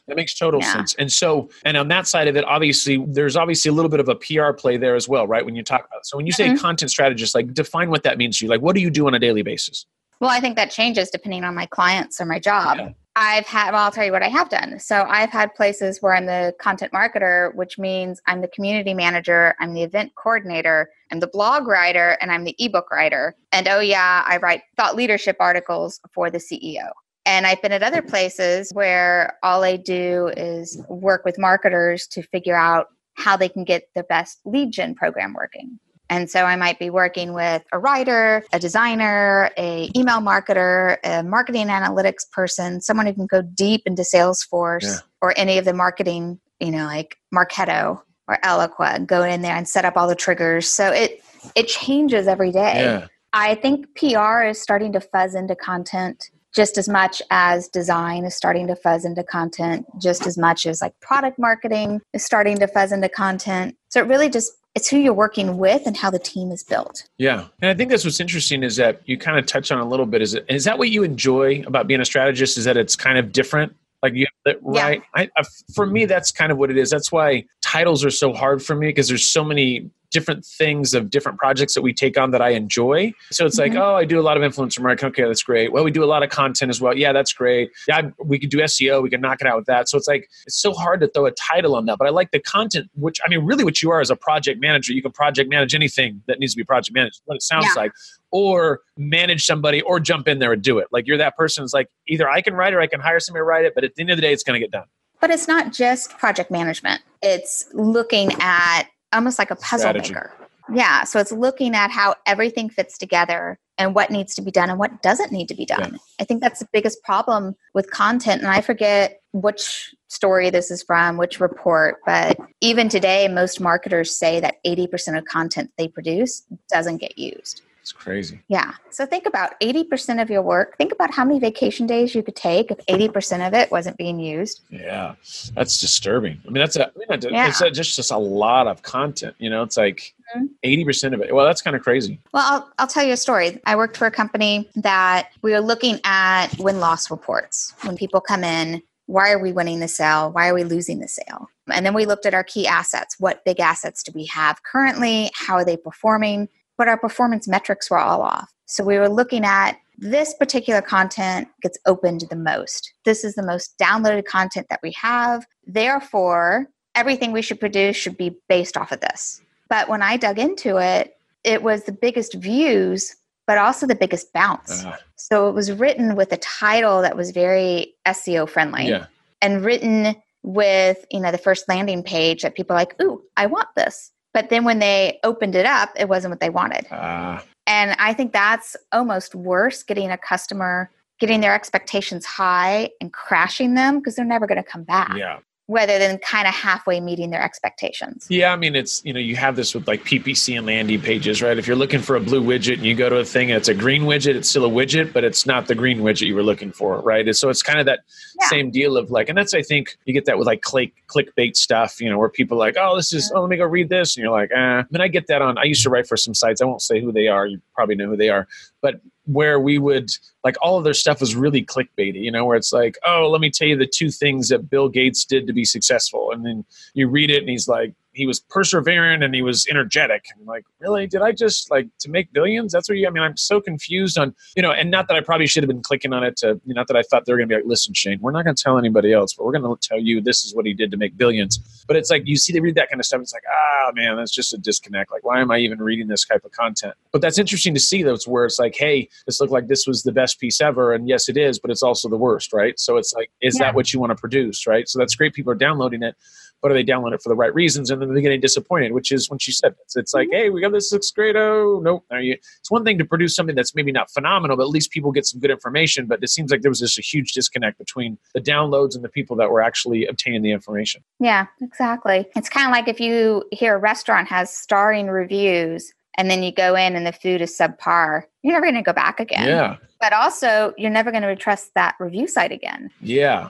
[0.08, 0.72] That makes total Yeah.
[0.74, 0.96] sense.
[1.00, 4.08] And so, and on that side of it, obviously, there's obviously a little bit of
[4.10, 5.44] a PR play there as well, right?
[5.44, 6.06] When you talk about it.
[6.06, 6.60] So, when you say Mhm.
[6.60, 8.50] content strategist, like define what that means to you.
[8.50, 9.86] Like, what do you do on a daily basis?
[10.20, 12.78] Well, I think that changes depending on my clients or my job.
[12.78, 12.90] Yeah.
[13.16, 14.78] I've had, well, I'll tell you what I have done.
[14.80, 19.56] So I've had places where I'm the content marketer, which means I'm the community manager,
[19.60, 23.36] I'm the event coordinator, I'm the blog writer, and I'm the ebook writer.
[23.54, 26.90] And oh, yeah, I write thought leadership articles for the CEO.
[27.26, 32.22] And I've been at other places where all I do is work with marketers to
[32.22, 35.80] figure out how they can get the best lead gen program working.
[36.10, 41.24] And so I might be working with a writer, a designer, a email marketer, a
[41.24, 44.98] marketing analytics person, someone who can go deep into Salesforce Yeah.
[45.22, 49.56] or any of the marketing, you know, like Marketo or Eloqua, and go in there
[49.56, 50.68] and set up all the triggers.
[50.68, 51.22] So it
[51.56, 52.82] it changes every day.
[52.82, 53.08] Yeah.
[53.34, 58.34] I think PR is starting to fuzz into content just as much as design is
[58.34, 62.68] starting to fuzz into content, just as much as like product marketing is starting to
[62.68, 63.76] fuzz into content.
[63.90, 67.08] So it really just it's who you're working with and how the team is built.
[67.18, 67.48] Yeah.
[67.62, 70.06] And I think that's what's interesting is that you kind of touch on a little
[70.06, 70.22] bit.
[70.22, 72.58] Is it, is that what you enjoy about being a strategist?
[72.58, 73.74] Is that it's kind of different?
[74.04, 74.84] Like you, have that- Yeah.
[74.84, 75.02] right?
[75.16, 76.90] I, I, for me, that's kind of what it is.
[76.90, 81.10] That's why titles are so hard for me because there's so many different things of
[81.10, 83.12] different projects that we take on that I enjoy.
[83.32, 83.64] So it's Mhm.
[83.64, 85.10] like, oh, I do a lot of influencer marketing.
[85.10, 85.74] Okay, that's great.
[85.74, 86.98] Well, we do a lot of content as well.
[86.98, 87.70] Yeah, that's great.
[87.86, 89.02] Yeah, we could do SEO.
[89.02, 89.90] We can knock it out with that.
[89.90, 91.98] So it's like it's so hard to throw a title on that.
[91.98, 94.62] But I like the content, which I mean, really, what you are as a project
[94.62, 94.94] manager.
[94.94, 97.20] You can project manage anything that needs to be project managed.
[97.26, 97.82] What it sounds Yeah.
[97.82, 97.92] like.
[98.32, 100.88] Or manage somebody, or jump in there and do it.
[100.92, 101.64] Like you're that person.
[101.66, 103.74] It's like either I can write it or I can hire somebody to write it.
[103.76, 104.86] But at the end of the day, it's going to get done.
[105.22, 107.02] But it's not just project management.
[107.22, 108.84] It's looking at
[109.16, 110.14] almost like a puzzle Strategy.
[110.14, 110.32] maker.
[110.74, 111.04] Yeah.
[111.04, 114.80] So it's looking at how everything fits together and what needs to be done and
[114.80, 116.00] what doesn't need to be done.
[116.20, 118.42] I think that's the biggest problem with content.
[118.42, 124.16] And I forget which story this is from, which report, but even today, most marketers
[124.16, 127.62] say that 80% of content they produce doesn't get used.
[127.86, 128.40] It's crazy.
[128.48, 128.72] Yeah.
[128.90, 130.76] So think about 80% of your work.
[130.80, 134.20] Think about how many vacation days you could take if 80% of it wasn't being
[134.20, 134.62] used.
[134.72, 135.14] Yeah,
[135.54, 136.42] that's disturbing.
[136.48, 137.48] I mean, that's a, I mean, Yeah.
[137.48, 139.36] it's a, just just a lot of content.
[139.38, 140.48] You know, it's like Mhm.
[140.64, 141.36] 80 percent of it.
[141.36, 142.20] Well, that's kind of crazy.
[142.34, 143.62] Well, I'll, I'll tell you a story.
[143.68, 147.76] I worked for a company that we were looking at win loss reports.
[147.84, 150.32] When people come in, why are we winning the sale?
[150.32, 151.52] Why are we losing the sale?
[151.72, 153.18] And then we looked at our key assets.
[153.20, 155.30] What big assets do we have currently?
[155.36, 156.50] How are they performing?
[156.78, 158.52] But our performance metrics were all off.
[158.66, 162.92] So we were looking at this particular content gets opened the most.
[163.06, 165.46] This is the most downloaded content that we have.
[165.66, 169.42] Therefore, everything we should produce should be based off of this.
[169.70, 173.16] But when I dug into it, it was the biggest views,
[173.48, 174.84] but also the biggest bounce.
[174.84, 179.06] Uh, So it was written with a title that was very SEO friendly yeah,
[179.42, 183.46] and written with, you know, the first landing page that people are like, ooh, I
[183.46, 184.12] want this.
[184.36, 186.86] But then when they opened it up, it wasn't what they wanted.
[186.92, 193.14] uh, And I think that's almost worse getting a customer getting their expectations high and
[193.14, 195.16] crashing them because they're never going to come back.
[195.16, 198.28] Yeah, rather than kind of halfway meeting their expectations.
[198.30, 198.54] yeah.
[198.54, 201.58] I mean, it's you know, you have this with like PPC and landing pages, right?
[201.58, 203.68] If you're looking for a blue widget and you go to a thing and it's
[203.68, 206.44] a green widget, it's still a widget, but it's not the green widget you were
[206.44, 207.26] looking for, right?
[207.26, 208.02] And so it's kind of that
[208.40, 208.48] Yeah.
[208.50, 211.56] same deal of like, and that's I think you get that with like click clickbait
[211.56, 213.90] stuff, you know, where people are like, oh, this is, oh, let me go read
[213.90, 214.58] this, and you're like, eh.
[214.60, 215.58] I mean, I get that on.
[215.58, 216.62] I used to write for some sites.
[216.62, 217.48] I won't say who they are.
[217.48, 218.48] You probably know who they are,
[218.82, 220.10] but where we would
[220.44, 223.42] like all of their stuff was really clickbaity, you know, where it's like, oh, let
[223.42, 226.66] me tell you the two things that Bill Gates did to be successful, and then
[226.94, 230.26] you read it, and he's like, he was perseverant and he was energetic.
[230.40, 231.06] I'm like, really?
[231.06, 232.72] Did I just like to make billions?
[232.72, 233.08] That's what you.
[233.08, 235.68] I mean, I'm so confused on you know, and not that I probably should have
[235.68, 237.68] been clicking on it to, not that I thought they were going to be like,
[237.68, 240.22] listen, Shane, we're not going to tell anybody else, but we're going to tell you
[240.22, 241.60] this is what he did to make billions.
[241.88, 243.22] But it's like you see, they read that kind of stuff.
[243.22, 245.12] It's like, ah, man, that's just a disconnect.
[245.12, 246.94] Like, why am I even reading this type of content?
[247.12, 248.02] But that's interesting to see.
[248.04, 251.08] That's where it's like, hey, this looked like this was the best piece ever, and
[251.08, 252.80] yes, it is, but it's also the worst, right?
[252.80, 253.66] So it's like, is Yeah.
[253.68, 254.88] that what you want to produce, right?
[254.88, 255.34] So that's great.
[255.34, 256.16] People are downloading it
[256.62, 257.90] but are they downloading it for the right reasons?
[257.90, 260.36] And then they're getting disappointed, which is when she said it's, it's like, mm-hmm.
[260.36, 261.36] hey, we got this looks great.
[261.36, 262.04] Oh, nope.
[262.12, 262.38] Are you?
[262.60, 265.26] It's one thing to produce something that's maybe not phenomenal, but at least people get
[265.26, 266.08] some good information.
[266.08, 269.10] But it seems like there was just a huge disconnect between the downloads and the
[269.10, 271.04] people that were actually obtaining the information.
[271.20, 272.28] Yeah, exactly.
[272.36, 276.52] It's kind of like if you hear a restaurant has starring reviews and then you
[276.52, 279.48] go in and the food is subpar, you're never going to go back again.
[279.48, 279.78] Yeah.
[280.00, 282.92] But also, you're never going to trust that review site again.
[283.02, 283.50] Yeah.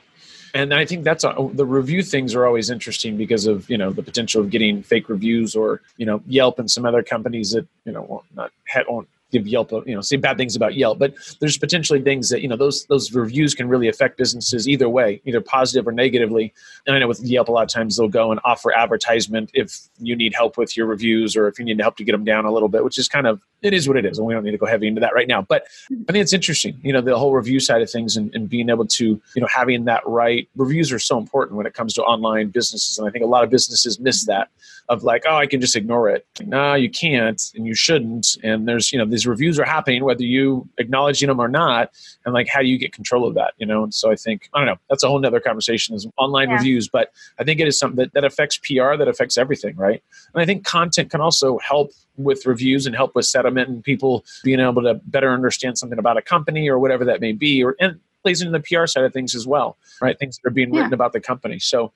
[0.56, 3.92] And I think that's a, the review things are always interesting because of you know
[3.92, 7.68] the potential of getting fake reviews or you know Yelp and some other companies that
[7.84, 8.52] you know won't not
[8.88, 12.42] won't give Yelp you know say bad things about Yelp, but there's potentially things that
[12.42, 16.54] you know those those reviews can really affect businesses either way, either positive or negatively.
[16.86, 19.80] And I know with Yelp a lot of times they'll go and offer advertisement if
[20.00, 22.46] you need help with your reviews or if you need help to get them down
[22.46, 24.44] a little bit, which is kind of it is what it is, and we don't
[24.44, 25.42] need to go heavy into that right now.
[25.42, 28.48] But I think it's interesting, you know, the whole review side of things and, and
[28.48, 31.94] being able to you know having that right reviews are so important when it comes
[31.96, 34.50] to online businesses, and I think a lot of businesses miss that
[34.90, 36.28] of like, oh, I can just ignore it.
[36.46, 38.38] No, you can't, and you shouldn't.
[38.44, 41.92] And there's, you know, these reviews are happening whether you acknowledging them or not.
[42.24, 43.54] And like, how do you get control of that?
[43.58, 44.78] You know, and so I think I don't know.
[44.90, 46.58] That's a whole nother conversation is online Yeah.
[46.58, 50.04] reviews, but I think it is something that, that affects PR, that affects everything, right?
[50.34, 54.24] And I think content can also help with reviews and help with settlement and people
[54.44, 57.76] being able to better understand something about a company or whatever that may be, or
[57.80, 60.18] and plays into the PR side of things as well, right?
[60.18, 60.80] Things that are being Yeah.
[60.82, 61.60] written about the company.
[61.60, 61.92] So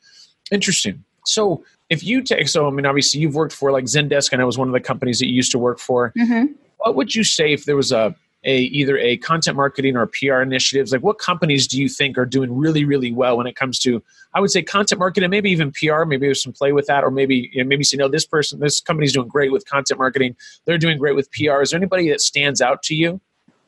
[0.52, 1.04] interesting.
[1.25, 4.32] So if you take, so I mean, obviously you've worked for like Zendesk.
[4.32, 6.13] And it was one of the companies that you used to work for.
[6.17, 6.54] Mm-hmm.
[6.78, 10.41] What would you say if there was a a either a content marketing or PR
[10.41, 10.91] initiatives?
[10.91, 14.02] Like, what companies do you think are doing really, really well when it comes to?
[14.34, 16.06] I would say content marketing, maybe even PR.
[16.06, 18.60] Maybe there's some play with that, or maybe you know, maybe say, no, this person,
[18.60, 20.36] this company's doing great with content marketing.
[20.65, 21.62] They're doing great with PR.
[21.62, 23.19] Is there anybody that stands out to you?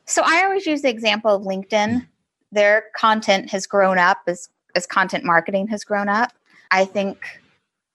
[0.06, 2.06] So I always use the example of LinkedIn.
[2.50, 6.32] Their content has grown up as as content marketing has grown up.
[6.70, 7.41] I think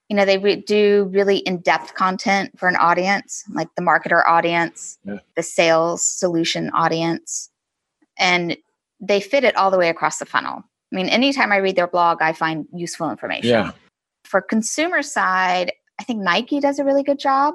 [0.08, 4.98] you know they re- do really in-depth content for an audience like the marketer audience
[5.04, 5.18] Yeah.
[5.36, 7.50] the sales solution audience
[8.18, 8.56] and
[9.00, 11.86] they fit it all the way across the funnel i mean anytime i read their
[11.86, 13.72] blog i find useful information Yeah.
[14.24, 17.54] for consumer side i think nike does a really good job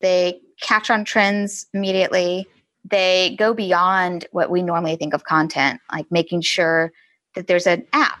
[0.00, 2.46] they catch on trends immediately
[2.90, 6.92] they go beyond what we normally think of content like making sure
[7.34, 8.18] that there's an app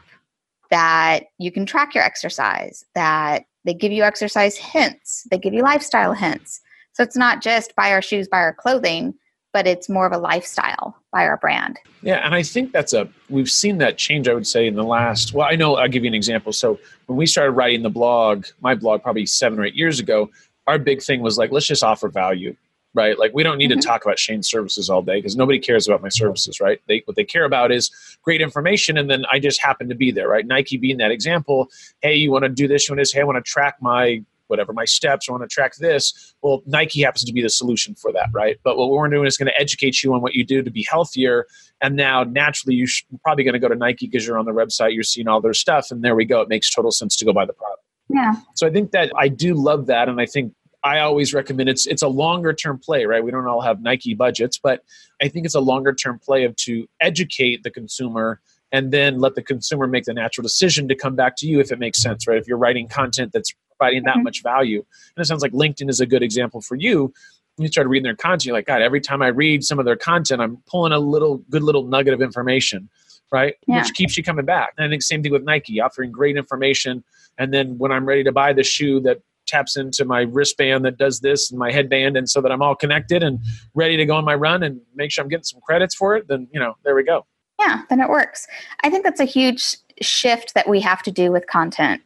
[0.70, 5.62] that you can track your exercise that they give you exercise hints they give you
[5.62, 6.60] lifestyle hints
[6.92, 9.14] so it's not just buy our shoes buy our clothing
[9.52, 13.08] but it's more of a lifestyle by our brand Yeah, and I think that's a
[13.28, 14.28] we've seen that change.
[14.28, 15.34] I would say in the last.
[15.34, 16.52] Well, I know I'll give you an example.
[16.52, 20.30] So when we started writing the blog, my blog probably seven or eight years ago,
[20.66, 22.56] our big thing was like let's just offer value,
[22.94, 23.18] right?
[23.18, 23.80] Like we don't need Mhm.
[23.80, 26.80] to talk about Shane's services all day because nobody cares about my services, right?
[26.88, 27.90] They what they care about is
[28.22, 30.46] great information, and then I just happen to be there, right?
[30.46, 31.68] Nike being that example.
[32.00, 32.88] Hey, you want to do this?
[32.88, 33.16] You want to?
[33.16, 35.28] Hey, I want to track my whatever my steps.
[35.28, 36.34] I want to track this.
[36.42, 38.58] Well, Nike happens to be the solution for that, right?
[38.64, 40.82] But what we're doing is going to educate you on what you do to be
[40.82, 41.46] healthier
[41.80, 44.44] and now naturally you sh- you're probably going to go to nike because you're on
[44.44, 47.16] the website you're seeing all their stuff and there we go it makes total sense
[47.16, 50.20] to go buy the product yeah so i think that i do love that and
[50.20, 53.60] i think i always recommend it's it's a longer term play right we don't all
[53.60, 54.82] have nike budgets but
[55.22, 58.40] i think it's a longer term play of to educate the consumer
[58.72, 61.70] and then let the consumer make the natural decision to come back to you if
[61.72, 64.24] it makes sense right if you're writing content that's providing that Mhm.
[64.24, 64.84] much value
[65.16, 67.12] and it sounds like linkedin is a good example for you
[67.58, 69.96] you start reading their content, you're like, God, every time I read some of their
[69.96, 72.88] content, I'm pulling a little good little nugget of information,
[73.30, 73.54] right?
[73.66, 73.82] Yeah.
[73.82, 74.72] Which keeps you coming back.
[74.78, 77.04] And I think same thing with Nike, offering great information.
[77.36, 80.96] And then when I'm ready to buy the shoe that taps into my wristband that
[80.96, 83.38] does this and my headband, and so that I'm all connected and
[83.74, 86.28] ready to go on my run and make sure I'm getting some credits for it,
[86.28, 87.26] then you know, there we go.
[87.58, 88.46] yeah then it works.
[88.82, 92.00] I think that's a huge shift that we have to do with content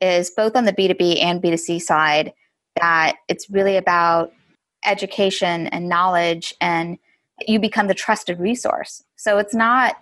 [0.00, 2.32] is both on the b2b and b2c side
[2.80, 4.32] that it's really about
[4.86, 6.98] education and knowledge and
[7.46, 9.02] you become the trusted resource.
[9.16, 9.96] So it's not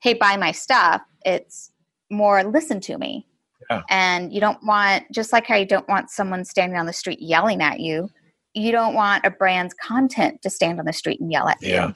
[0.00, 1.02] hey buy my stuff.
[1.24, 1.70] It's
[2.10, 3.26] more listen to me
[3.72, 3.82] Yeah.
[3.88, 7.20] and you don't want just like how you don't want someone standing on the street
[7.20, 8.08] yelling at you
[8.54, 11.92] you don't want a brand's content to stand on the street and yell at you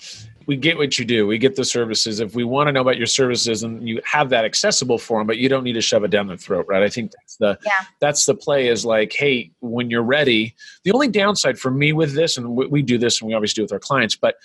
[0.46, 1.26] we get what you do.
[1.26, 2.20] We get the services.
[2.20, 5.26] If we want to know about your services, and you have that accessible for them,
[5.26, 6.82] but you don't need to shove it down their throat, right?
[6.82, 7.72] I think that's the Yeah.
[8.00, 8.68] that's the play.
[8.68, 10.54] Is like, hey, when you're ready.
[10.84, 13.52] The only downside for me with this, and we, we do this, and we always
[13.54, 14.36] do with our clients, but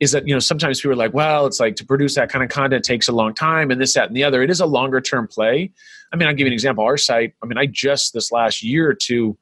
[0.00, 2.42] is that you know sometimes people are like, well, it's like to produce that kind
[2.42, 4.42] of content takes a long time, and this, that, and the other.
[4.42, 5.70] It is a longer term play.
[6.12, 6.84] I mean, I'll give you an example.
[6.84, 7.34] Our site.
[7.42, 9.36] I mean, I just this last year or two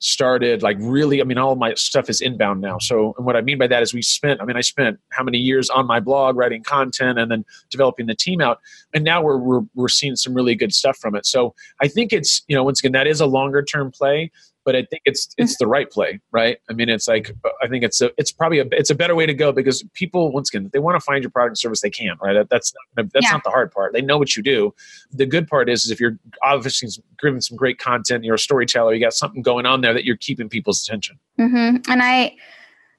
[0.00, 2.78] started like really i mean all my stuff is inbound now.
[2.78, 5.22] So and what i mean by that is we spent i mean i spent how
[5.22, 8.58] many years on my blog writing content and then developing the team out
[8.92, 11.26] and now we're we're, we're seeing some really good stuff from it.
[11.26, 14.30] So i think it's you know once again that is a longer term play
[14.64, 16.58] but i think it's it's the right play right?
[16.68, 17.30] I mean it's like
[17.62, 20.32] i think it's a it's probably a it's a better way to go because people
[20.32, 22.32] once again they want to find your product and service they can right?
[22.34, 23.32] That, that's not that's Yeah.
[23.32, 23.92] not the hard part.
[23.92, 24.74] They know what you do.
[25.12, 26.88] The good part is, is if you're obviously
[27.20, 30.16] giving some great content you're a storyteller you got something going on there that you're
[30.16, 31.18] keeping people's attention.
[31.36, 32.36] Hmm And I,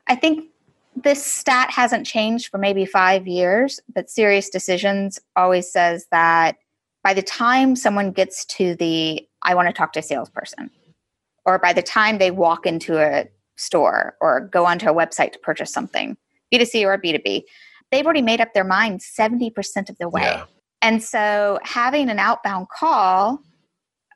[0.07, 0.49] I think
[0.95, 6.55] this stat hasn't changed for maybe five years, but SiriusDecisions always says that
[7.03, 10.71] by the time someone gets to the I want to talk to a salesperson,
[11.45, 13.27] or by the time they walk into a
[13.57, 16.17] store or go onto a website to purchase something,
[16.53, 17.43] B2C or B2B,
[17.91, 20.23] they've already made up their mind 70% of the way.
[20.23, 20.45] Yeah.
[20.81, 23.39] And so having an outbound call,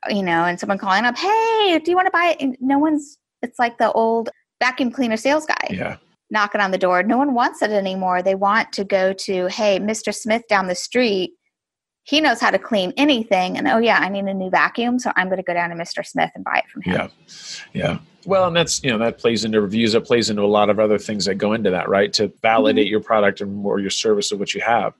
[0.08, 2.40] you know, and someone calling up, hey, do you want to buy it?
[2.40, 5.96] And no one's, it's like the old vacuum cleaner sales guy yeah
[6.30, 7.02] knocking on the door.
[7.02, 8.22] No one wants it anymore.
[8.22, 10.14] They want to go to, hey, Mr.
[10.14, 11.32] Smith down the street.
[12.10, 13.56] He knows how to clean anything.
[13.56, 14.98] And oh, yeah, I need a new vacuum.
[14.98, 16.04] So I'm going to go down to Mr.
[16.04, 16.94] Smith and buy it from him.
[16.94, 17.08] Yeah.
[17.72, 17.98] Yeah.
[18.26, 19.92] Well, and that's, you know, that plays into reviews.
[19.92, 22.12] That plays into a lot of other things that go into that, right?
[22.14, 22.90] To validate mm-hmm.
[22.90, 24.92] your product and or your service of what you have.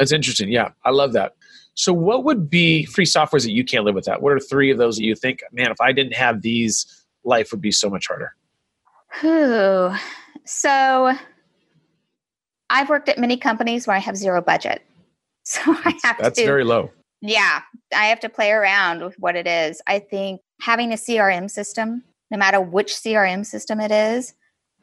[0.00, 0.50] That's interesting.
[0.50, 0.70] Yeah.
[0.84, 1.36] I love that.
[1.74, 4.20] So what would be free softwares that you can't live without?
[4.20, 7.52] What are three of those that you think, man, if I didn't have these, life
[7.52, 8.34] would be so much harder?
[9.20, 9.94] Whew.
[10.44, 11.16] So
[12.68, 14.82] I've worked at many companies where I have zero budget.
[15.50, 16.90] So I have That's to very low.
[17.22, 17.62] yeah,
[17.96, 19.80] I have to play around with what it is.
[19.86, 24.34] I think having a CRM system, no matter which CRM system it is,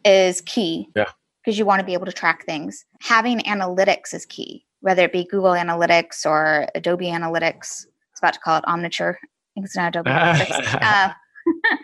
[0.04, 0.88] is key.
[0.95, 1.12] Yeah.
[1.43, 2.84] Because you want to be able to track things.
[3.01, 7.86] Having analytics is key, whether it be Google Analytics or Adobe Analytics.
[7.86, 9.13] I was about to call it Omniture.
[9.13, 10.80] I think it's not Adobe Analytics.
[10.82, 11.13] Uh,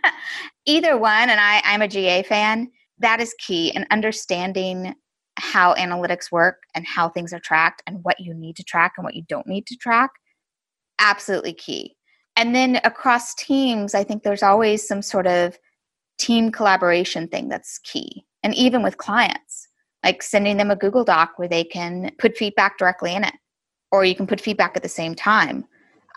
[0.65, 3.71] either one, and I, I'm a GA fan, that is key.
[3.75, 4.95] And understanding
[5.41, 9.03] how analytics work and how things are tracked and what you need to track and
[9.03, 10.11] what you don't need to track
[10.99, 11.95] absolutely key
[12.37, 15.57] And then across teams, I think there's always some sort of
[16.17, 18.25] team collaboration thing that's key.
[18.43, 19.67] And even with clients,
[20.03, 23.33] like sending them a Google Doc where they can put feedback directly in it,
[23.91, 25.65] or you can put feedback at the same time.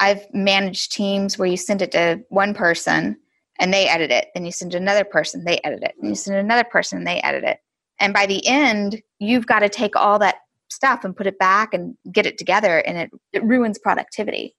[0.01, 3.17] I've managed teams where you send it to one person
[3.59, 6.37] and they edit it, then you send another person, they edit it, and you send
[6.37, 7.59] another person, they edit it.
[8.01, 10.37] And by the end, you've got to take all that
[10.71, 14.55] stuff and put it back and get it together, and it, it ruins productivity.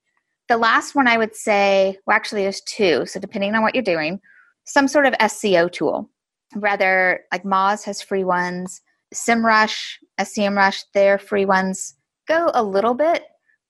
[0.48, 3.06] The last one I would say, well, actually, there's two.
[3.06, 4.19] So, depending on what you're doing,
[4.65, 6.10] some sort of SEO tool.
[6.56, 8.82] Rather, like Moz has free ones,
[9.13, 11.95] SEMrush, SEMrush, their free ones
[12.28, 13.24] go a little bit,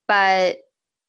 [0.08, 0.58] but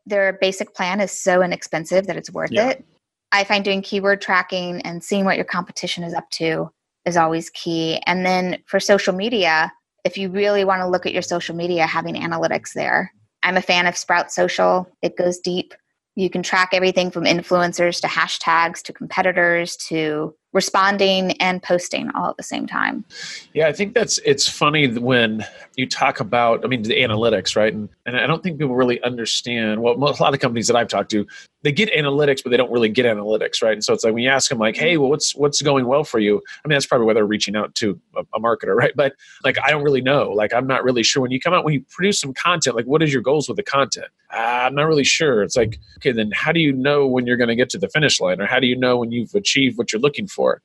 [0.06, 2.70] their basic plan is so inexpensive that it's worth yeah.
[2.70, 2.84] it.
[3.32, 6.70] I find doing keyword tracking and seeing what your competition is up to
[7.06, 8.02] is always key.
[8.06, 9.72] And then for social media,
[10.04, 13.12] if you really want to look at your social media, having analytics there.
[13.42, 15.72] I'm a fan of Sprout Social, it goes deep.
[16.16, 22.30] You can track everything from influencers to hashtags to competitors to responding and posting all
[22.30, 23.04] at the same time.
[23.52, 25.44] Yeah, I think that's it's funny when
[25.76, 27.72] you talk about I mean the analytics, right?
[27.72, 30.88] And and I don't think people really understand well a lot of companies that I've
[30.88, 31.26] talked to,
[31.62, 33.74] they get analytics but they don't really get analytics, right?
[33.74, 36.04] And so it's like when you ask them like, "Hey, well what's what's going well
[36.04, 38.92] for you?" I mean, that's probably why they're reaching out to a, a marketer, right?
[38.96, 39.12] But
[39.44, 40.30] like I don't really know.
[40.30, 42.86] Like I'm not really sure when you come out when you produce some content, like
[42.86, 44.08] what is your goals with the content?
[44.32, 45.42] Uh, I'm not really sure.
[45.42, 47.88] It's like, okay, then how do you know when you're going to get to the
[47.88, 50.36] finish line or how do you know when you've achieved what you're looking for?
[50.36, 50.62] for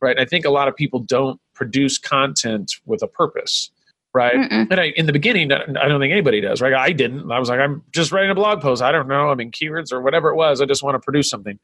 [0.00, 0.18] right?
[0.18, 3.70] I think a lot of people don't produce content with a purpose
[4.12, 4.36] right?
[4.36, 4.68] Mm-mm.
[4.70, 6.72] and I, in the beginning i don't think anybody does right?
[6.72, 7.32] I didn't.
[7.32, 8.80] I was like i'm just writing a blog post.
[8.80, 9.30] I don't know.
[9.30, 10.60] I mean keywords or whatever it was.
[10.60, 11.58] I just want to produce something.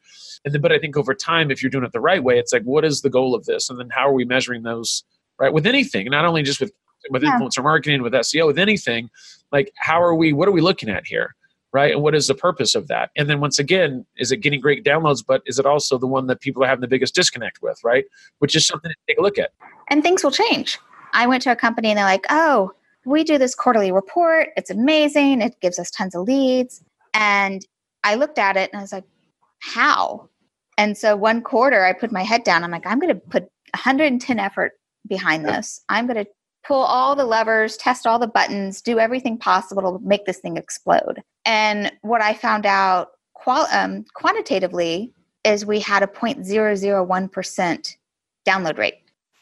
[0.45, 2.53] And then but i think over time if you're doing it the right way it's
[2.53, 3.71] like what is the goal of this?
[3.71, 5.05] And then how are we measuring those
[5.39, 5.53] right?
[5.53, 6.73] With anything not only just with
[7.11, 7.39] with yeah.
[7.39, 9.09] influencer marketing with seo with anything
[9.53, 11.37] like how are we what are we looking at here
[11.72, 11.92] right?
[11.92, 13.11] And what is the purpose of that?
[13.16, 16.26] And then once again, is it getting great downloads, but is it also the one
[16.26, 18.04] that people are having the biggest disconnect with, right?
[18.38, 19.52] Which is something to take a look at.
[19.88, 20.78] And things will change.
[21.12, 22.72] I went to a company and they're like, oh,
[23.04, 24.48] we do this quarterly report.
[24.56, 25.40] It's amazing.
[25.40, 26.83] It gives us tons of leads.
[27.14, 27.64] And
[28.04, 29.04] I looked at it and I was like,
[29.61, 30.28] how?
[30.78, 32.64] And so one quarter, I put my head down.
[32.64, 33.42] I'm like, I'm going to put
[33.74, 34.72] 110 effort
[35.06, 35.83] behind this.
[35.88, 36.30] I'm going to
[36.66, 40.56] pull all the levers, test all the buttons, do everything possible to make this thing
[40.56, 41.22] explode.
[41.44, 45.12] And what I found out qual- um, quantitatively
[45.44, 47.96] is we had a 0.001%
[48.46, 48.98] download rate,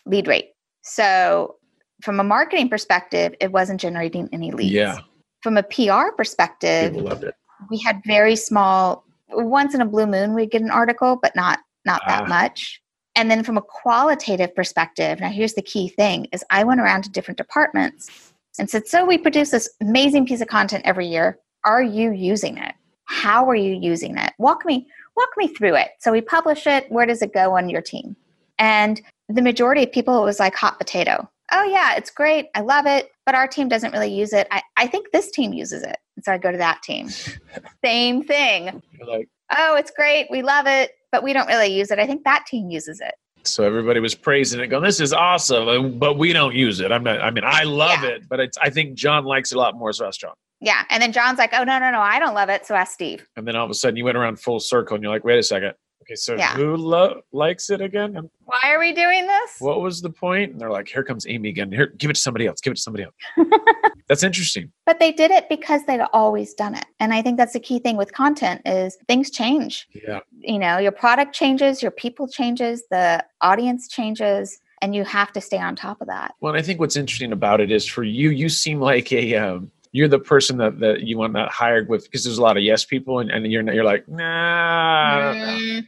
[0.06, 0.52] lead rate.
[0.82, 1.56] So
[2.02, 4.72] from a marketing perspective, it wasn't generating any leads.
[4.72, 4.98] Yeah.
[5.42, 7.34] From a PR perspective, loved it.
[7.70, 9.04] we had very small.
[9.30, 12.26] Once in a blue moon, we'd get an article, but not not that ah.
[12.26, 12.80] much.
[13.14, 17.02] And then from a qualitative perspective, now here's the key thing: is I went around
[17.02, 21.38] to different departments and said, "So we produce this amazing piece of content every year
[21.68, 22.74] are you using it?
[23.04, 24.32] How are you using it?
[24.38, 25.88] Walk me walk me through it.
[25.98, 26.90] So we publish it.
[26.90, 28.16] Where does it go on your team?
[28.58, 31.28] And the majority of people it was like hot potato.
[31.52, 32.46] Oh yeah, it's great.
[32.54, 34.46] I love it, but our team doesn't really use it.
[34.50, 35.96] I, I think this team uses it.
[36.16, 37.08] And so I go to that team.
[37.84, 38.82] Same thing.
[39.06, 40.28] Like, oh, it's great.
[40.30, 41.98] We love it, but we don't really use it.
[41.98, 43.14] I think that team uses it.
[43.44, 46.92] So everybody was praising it, going, "This is awesome," but we don't use it.
[46.92, 47.20] I'm not.
[47.22, 48.10] I mean, I love yeah.
[48.10, 48.58] it, but it's.
[48.58, 50.36] I think John likes it a lot more as a restaurant.
[50.60, 50.84] Yeah.
[50.90, 52.66] And then John's like, oh, no, no, no, I don't love it.
[52.66, 53.26] So ask Steve.
[53.36, 55.38] And then all of a sudden you went around full circle and you're like, wait
[55.38, 55.74] a second.
[56.08, 56.54] Okay, so yeah.
[56.54, 58.16] who lo- likes it again?
[58.16, 59.56] And Why are we doing this?
[59.58, 60.52] What was the point?
[60.52, 61.70] And they're like, here comes Amy again.
[61.70, 62.62] Here, give it to somebody else.
[62.62, 63.14] Give it to somebody else.
[64.08, 64.72] that's interesting.
[64.86, 66.86] But they did it because they'd always done it.
[66.98, 69.86] And I think that's the key thing with content is things change.
[69.92, 70.20] Yeah.
[70.38, 75.40] You know, your product changes, your people changes, the audience changes and you have to
[75.40, 76.34] stay on top of that.
[76.40, 79.70] Well, I think what's interesting about it is for you, you seem like a um,
[79.98, 82.62] you're the person that, that you want that hired with because there's a lot of
[82.62, 85.32] yes people and, and you're you're like nah.
[85.32, 85.86] Mm,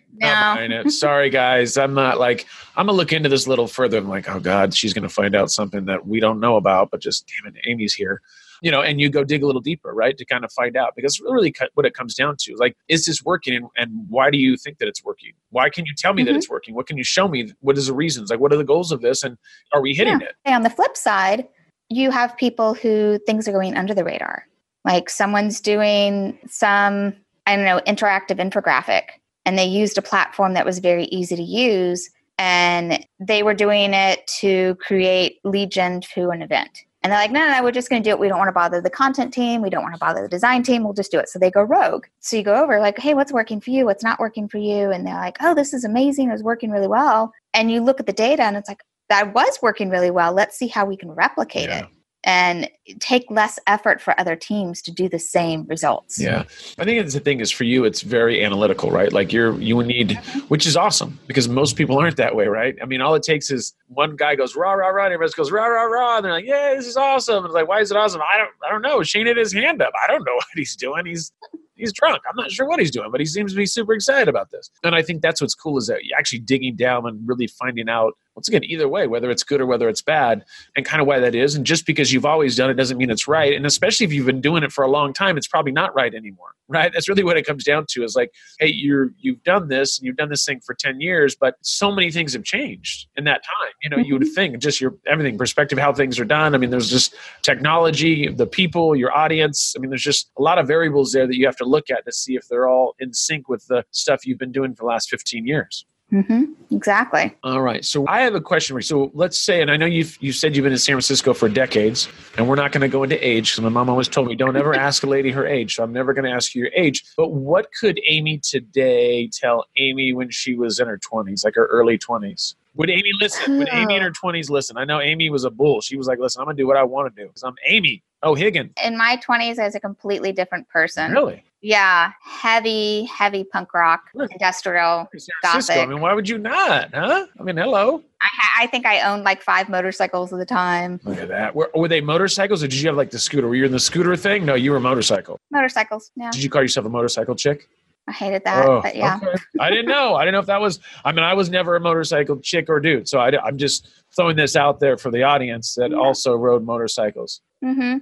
[0.69, 0.89] no.
[0.89, 1.77] sorry guys.
[1.77, 2.45] I'm not like
[2.77, 3.99] I'm gonna look into this a little further.
[3.99, 7.01] I'm like oh god she's gonna find out something that we don't know about but
[7.01, 8.21] just damn it Amy's here.
[8.63, 10.95] You know and you go dig a little deeper right to kind of find out
[10.97, 14.39] because really what it comes down to like is this working and, and why do
[14.39, 15.35] you think that it's working?
[15.51, 16.33] Why can you tell me mm-hmm.
[16.33, 16.75] that it's working?
[16.75, 17.53] What can you show me?
[17.61, 18.29] What is the reasons?
[18.29, 19.23] Like what are the goals of this?
[19.23, 19.39] And
[19.73, 20.27] are we hitting yeah.
[20.27, 20.35] it?
[20.45, 21.47] And on the flip side
[21.91, 24.47] you have people who things are going under the radar.
[24.85, 27.15] Like someone's doing some,
[27.47, 29.03] I don't know, interactive infographic,
[29.45, 32.09] and they used a platform that was very easy to use.
[32.39, 36.85] And they were doing it to create lead gen to an event.
[37.03, 38.19] And they're like, no, no, no we're just going to do it.
[38.19, 39.61] We don't want to bother the content team.
[39.61, 40.85] We don't want to bother the design team.
[40.85, 41.29] We'll just do it.
[41.29, 42.07] So they go rogue.
[42.21, 43.85] So you go over, like, hey, what's working for you?
[43.85, 44.91] What's not working for you?
[44.91, 46.31] And they're like, oh, this is amazing.
[46.31, 47.33] It's working really well.
[47.53, 50.33] And you look at the data and it's like, that was working really well.
[50.33, 51.81] Let's see how we can replicate yeah.
[51.81, 51.87] it.
[52.23, 52.71] and
[53.01, 56.21] take less effort for other teams to do the same results.
[56.21, 56.45] Yeah.
[56.79, 59.13] I think it's the thing is for you, it's very analytical, right?
[59.13, 60.17] Like you're, you need,
[60.49, 62.77] which is awesome because most people aren't that way, right?
[62.81, 65.51] I mean, all it takes is one guy goes rah, rah, rah, and everybody goes
[65.51, 66.17] rah, rah, rah.
[66.17, 67.39] And they're like, yeah, this is awesome.
[67.39, 68.21] And it's like, why is it awesome?
[68.23, 69.03] I don't, I don't know.
[69.03, 69.93] Shane had his hand up.
[70.01, 71.07] I don't know what he's doing.
[71.07, 71.33] He's,
[71.75, 72.23] he's drunk.
[72.29, 74.71] I'm not sure what he's doing, but he seems to be super excited about this.
[74.85, 77.89] And I think that's what's cool is that you're actually digging down and really finding
[77.89, 80.45] out once again, either way, whether it's good or whether it's bad,
[80.77, 81.55] and kind of why that is.
[81.55, 83.55] And just because you've always done it doesn't mean it's right.
[83.55, 86.15] And especially if you've been doing it for a long time, it's probably not right
[86.15, 86.49] anymore.
[86.71, 86.93] Right?
[86.93, 90.07] That's really what it comes down to is like, hey, you're you've done this and
[90.07, 93.43] you've done this thing for 10 years, but so many things have changed in that
[93.43, 93.73] time.
[93.83, 94.35] You know, you would mm-hmm.
[94.35, 96.55] think just your everything, perspective, how things are done.
[96.55, 99.75] I mean, there's just technology, the people, your audience.
[99.77, 102.05] I mean, there's just a lot of variables there that you have to look at
[102.05, 104.89] to see if they're all in sync with the stuff you've been doing for the
[104.89, 105.85] last 15 years.
[106.13, 106.53] Mm-hmm.
[106.73, 107.37] Exactly.
[107.43, 107.85] All right.
[107.85, 108.85] So I have a question for you.
[108.85, 111.49] So let's say, and I know you've you said you've been in San Francisco for
[111.49, 114.35] decades, and we're not going to go into age because my mom always told me
[114.35, 115.77] don't ever ask a lady her age.
[115.77, 117.05] So I'm never going to ask you your age.
[117.17, 121.67] But what could Amy today tell Amy when she was in her 20s, like her
[121.67, 122.55] early 20s?
[122.77, 123.59] Would Amy listen?
[123.59, 124.77] Would Amy in her 20s listen?
[124.77, 125.81] I know Amy was a bull.
[125.81, 127.57] She was like, listen, I'm going to do what I want to do because I'm
[127.67, 128.03] Amy.
[128.23, 128.73] Oh, Higgins.
[128.85, 131.11] In my 20s, I was a completely different person.
[131.11, 131.43] Really?
[131.63, 135.09] Yeah, heavy, heavy punk rock, Look, industrial,
[135.43, 135.77] gothic.
[135.77, 136.95] I mean, why would you not?
[136.95, 137.27] Huh?
[137.39, 138.03] I mean, hello.
[138.23, 141.01] I, ha- I think I owned like five motorcycles at the time.
[141.05, 141.55] Look at that.
[141.55, 143.47] Were, were they motorcycles, or did you have like the scooter?
[143.47, 144.47] Were you in the scooter thing?
[144.47, 145.39] No, you were a motorcycle.
[145.51, 146.11] Motorcycles.
[146.17, 146.31] Yeah.
[146.31, 147.69] Did you call yourself a motorcycle chick?
[148.09, 149.21] I hated that, oh, but yeah.
[149.23, 149.37] Okay.
[149.61, 150.15] I didn't know.
[150.15, 150.81] I didn't know if that was.
[151.05, 154.37] I mean, I was never a motorcycle chick or dude, so I, am just throwing
[154.37, 155.97] this out there for the audience that yeah.
[155.97, 157.43] also rode motorcycles.
[157.63, 157.99] Mm-hmm.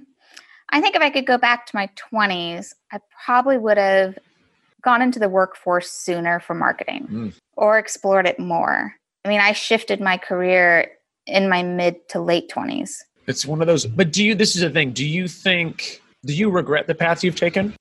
[0.71, 4.17] I think if I could go back to my 20s, I probably would have
[4.81, 7.33] gone into the workforce sooner for marketing mm.
[7.55, 8.95] or explored it more.
[9.25, 10.91] I mean, I shifted my career
[11.25, 12.99] in my mid to late 20s.
[13.27, 16.33] It's one of those, but do you, this is the thing, do you think, do
[16.33, 17.75] you regret the path you've taken?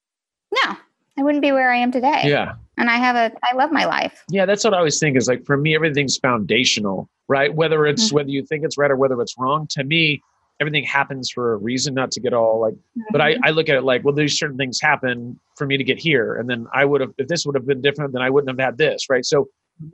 [0.52, 0.76] No,
[1.16, 2.22] I wouldn't be where I am today.
[2.24, 2.54] Yeah.
[2.76, 4.24] And I have a, I love my life.
[4.28, 7.54] Yeah, that's what I always think is like for me, everything's foundational, right?
[7.54, 8.16] Whether it's, mm-hmm.
[8.16, 10.22] whether you think it's right or whether it's wrong, to me,
[10.60, 12.74] everything happens for a reason not to get all like
[13.10, 13.44] but I, mm-hmm.
[13.44, 16.36] I look at it like well there's certain things happen for me to get here
[16.36, 18.64] and then i would have if this would have been different then i wouldn't have
[18.64, 19.48] had this right so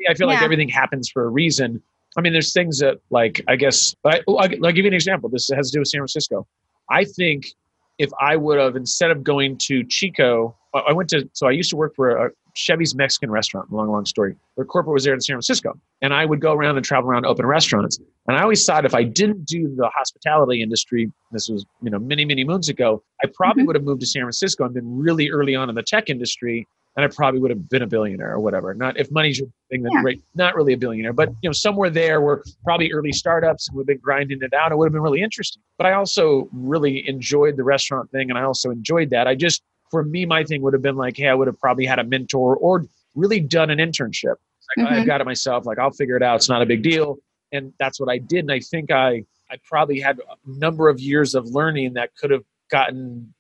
[0.08, 0.34] i feel yeah.
[0.34, 1.82] like everything happens for a reason
[2.16, 4.88] i mean there's things that like i guess but I, oh, I'll, I'll give you
[4.88, 6.46] an example this has to do with san francisco
[6.90, 7.46] i think
[7.98, 11.70] if i would have instead of going to chico i went to so i used
[11.70, 13.70] to work for a, Chevy's Mexican restaurant.
[13.72, 14.36] Long, long story.
[14.56, 17.26] Their corporate was there in San Francisco, and I would go around and travel around
[17.26, 17.98] open restaurants.
[18.28, 21.98] And I always thought if I didn't do the hospitality industry, this was you know
[21.98, 23.66] many many moons ago, I probably mm-hmm.
[23.68, 26.66] would have moved to San Francisco and been really early on in the tech industry,
[26.96, 28.72] and I probably would have been a billionaire or whatever.
[28.72, 30.02] Not if money's your thing, then yeah.
[30.02, 30.22] great.
[30.36, 33.86] Not really a billionaire, but you know somewhere there where probably early startups and we've
[33.86, 34.70] been grinding it out.
[34.70, 35.60] It would have been really interesting.
[35.76, 39.26] But I also really enjoyed the restaurant thing, and I also enjoyed that.
[39.26, 39.62] I just
[39.94, 42.04] for me, my thing would have been like, hey, I would have probably had a
[42.04, 42.84] mentor or
[43.14, 44.34] really done an internship.
[44.76, 44.92] Like, mm-hmm.
[44.92, 45.66] I've got it myself.
[45.66, 46.34] Like, I'll figure it out.
[46.34, 47.18] It's not a big deal.
[47.52, 48.40] And that's what I did.
[48.40, 52.32] And I think I, I probably had a number of years of learning that could
[52.32, 52.42] have
[52.72, 53.32] gotten,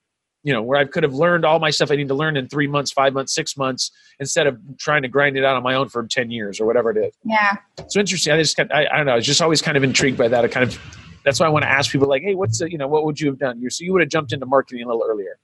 [0.44, 2.48] you know, where I could have learned all my stuff I need to learn in
[2.48, 3.90] three months, five months, six months,
[4.20, 6.92] instead of trying to grind it out on my own for 10 years or whatever
[6.92, 7.12] it is.
[7.24, 7.56] Yeah.
[7.88, 8.32] So interesting.
[8.32, 9.12] I just, I, I don't know.
[9.14, 10.44] I was just always kind of intrigued by that.
[10.44, 10.78] I kind of,
[11.24, 13.18] that's why I want to ask people like, hey, what's the, you know, what would
[13.18, 13.60] you have done?
[13.60, 15.36] You so you would have jumped into marketing a little earlier.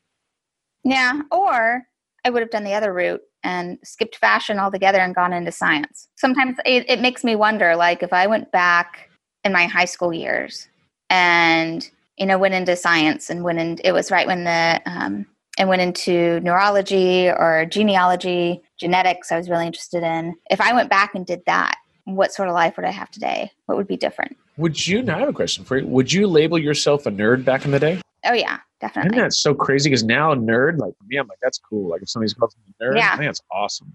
[0.85, 1.21] Yeah.
[1.31, 1.83] Or
[2.25, 6.09] I would have done the other route and skipped fashion altogether and gone into science.
[6.17, 9.11] Sometimes it, it makes me wonder like if I went back
[9.45, 10.69] in my high school years
[11.09, 15.27] and you know went into science and went in it was right when the um,
[15.59, 20.91] and went into neurology or genealogy genetics i was really interested in if i went
[20.91, 23.97] back and did that what sort of life would i have today what would be
[23.97, 27.11] different would you now i have a question for you would you label yourself a
[27.11, 29.17] nerd back in the day oh yeah definitely.
[29.17, 29.91] Isn't that so crazy?
[29.91, 31.91] Because now nerd, like for me, I'm like, that's cool.
[31.91, 33.13] Like if somebody's called me a nerd, yeah.
[33.13, 33.95] I think that's awesome.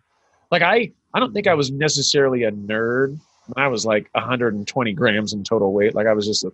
[0.52, 4.94] Like I, I don't think I was necessarily a nerd when I was like 120
[4.94, 5.96] grams in total weight.
[5.96, 6.52] Like I was just a,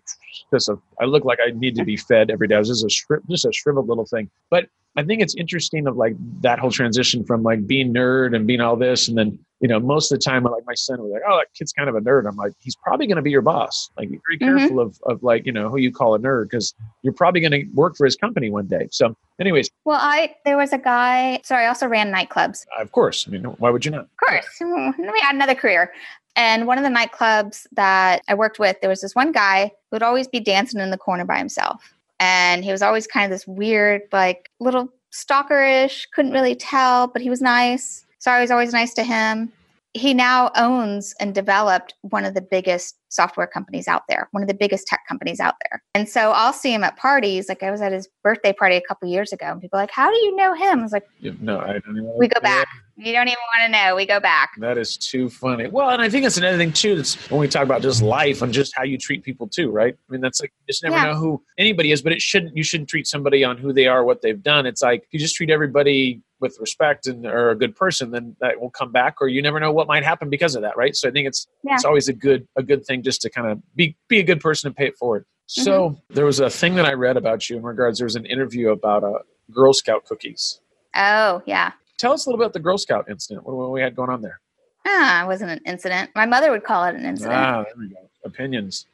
[0.52, 2.56] just a, I looked like I need to be fed every day.
[2.56, 4.30] I was just a shri- just a shriveled little thing.
[4.50, 8.46] But I think it's interesting of like that whole transition from like being nerd and
[8.46, 11.12] being all this, and then you know most of the time like my son was
[11.12, 12.28] like, oh that kid's kind of a nerd.
[12.28, 13.90] I'm like, he's probably going to be your boss.
[13.98, 14.58] Like be very mm-hmm.
[14.58, 17.52] careful of of like you know who you call a nerd because you're probably going
[17.52, 18.88] to work for his company one day.
[18.92, 19.70] So, anyways.
[19.86, 21.42] Well, I there was a guy.
[21.44, 22.66] Sorry, I also ran nightclubs.
[22.78, 24.02] Uh, of course, I mean, why would you not?
[24.02, 25.94] Of course, let me add another career.
[26.36, 29.96] And one of the nightclubs that I worked with, there was this one guy who
[29.96, 31.94] would always be dancing in the corner by himself.
[32.20, 37.22] And he was always kind of this weird, like little stalkerish, couldn't really tell, but
[37.22, 38.06] he was nice.
[38.22, 39.52] So I was always nice to him.
[39.94, 44.48] he now owns and developed one of the biggest software companies out there, one of
[44.48, 45.84] the biggest tech companies out there.
[45.96, 47.50] And so I'll see him at parties.
[47.50, 49.92] Like I was at his birthday party a couple years ago, and people are like,
[49.92, 51.06] "How do you know him?" I was like,
[51.42, 52.14] no, I don't even.
[52.18, 52.70] "We go back.
[52.96, 53.96] You don't even want to know.
[53.98, 55.68] We go back." That is too funny.
[55.68, 56.96] Well, and I think that's another thing too.
[56.96, 59.94] That's when we talk about just life and just how you treat people too, right?
[59.94, 61.08] I mean, that's like you just never Yeah.
[61.12, 62.56] know who anybody is, but it shouldn't.
[62.56, 64.66] You shouldn't treat somebody on who they are, what they've done.
[64.66, 68.60] It's like you just treat everybody with respect and are a good person, then that
[68.60, 70.96] will come back, or you never know what might happen because of that, right?
[70.96, 71.76] So I think it's Yeah.
[71.76, 74.42] it's always a good a good thing just to kind of be be a good
[74.42, 75.26] person and pay it forward.
[75.46, 76.14] So Mm-hmm.
[76.16, 78.00] there was a thing that I read about you in regards.
[78.00, 79.20] There was an interview about uh,
[79.52, 80.60] Girl Scout cookies.
[80.96, 81.72] Oh yeah.
[81.98, 83.46] Tell us a little bit about the Girl Scout incident.
[83.46, 84.42] What, what we had going on there?
[84.88, 86.10] Ah, it wasn't an incident.
[86.16, 87.36] My mother would call it an incident.
[87.36, 88.10] Ah, there we go.
[88.26, 88.88] Opinions.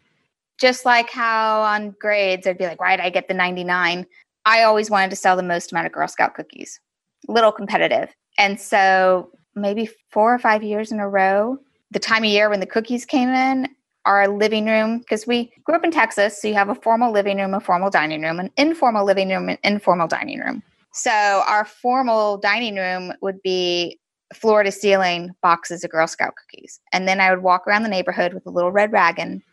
[0.59, 4.05] Just like how on grades, I'd be like, why did I get the 99?
[4.45, 6.79] I always wanted to sell the most amount of Girl Scout cookies.
[7.28, 8.13] Little competitive.
[8.38, 11.57] And so maybe four or five years in a row,
[11.91, 13.67] the time of year when the cookies came in,
[14.05, 17.38] our living room, because we grew up in Texas, so you have a formal living
[17.38, 20.63] room, a formal dining room, an informal living room, an informal dining room.
[20.93, 23.99] So our formal dining room would be
[24.34, 26.80] floor to ceiling boxes of Girl Scout cookies.
[26.93, 29.43] And then I would walk around the neighborhood with a little red wagon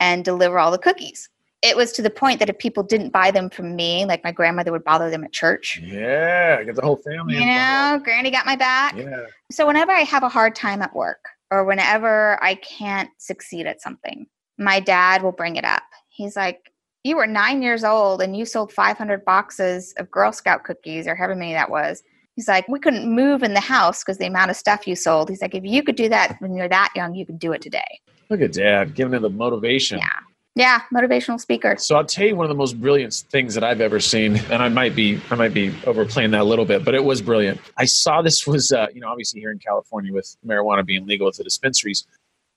[0.00, 1.28] and deliver all the cookies.
[1.64, 4.32] It was to the point that if people didn't buy them from me, like my
[4.32, 5.80] grandmother would bother them at church.
[5.82, 7.36] Yeah, get the whole family.
[7.36, 8.94] You know, Granny got my back.
[8.94, 9.24] Yeah.
[9.50, 13.80] So whenever I have a hard time at work or whenever I can't succeed at
[13.80, 14.26] something,
[14.58, 15.84] my dad will bring it up.
[16.10, 16.70] He's like,
[17.02, 21.14] You were nine years old and you sold 500 boxes of Girl Scout cookies or
[21.14, 22.02] however many that was.
[22.36, 25.30] He's like, We couldn't move in the house because the amount of stuff you sold.
[25.30, 27.62] He's like, If you could do that when you're that young, you could do it
[27.62, 28.00] today.
[28.28, 29.98] Look at dad giving him the motivation.
[29.98, 30.10] Yeah.
[30.54, 30.82] Yeah.
[30.92, 31.76] Motivational speaker.
[31.78, 34.62] So I'll tell you one of the most brilliant things that I've ever seen, and
[34.62, 37.60] I might be I might be overplaying that a little bit, but it was brilliant.
[37.76, 41.26] I saw this was uh, you know obviously here in California with marijuana being legal
[41.26, 42.06] at the dispensaries.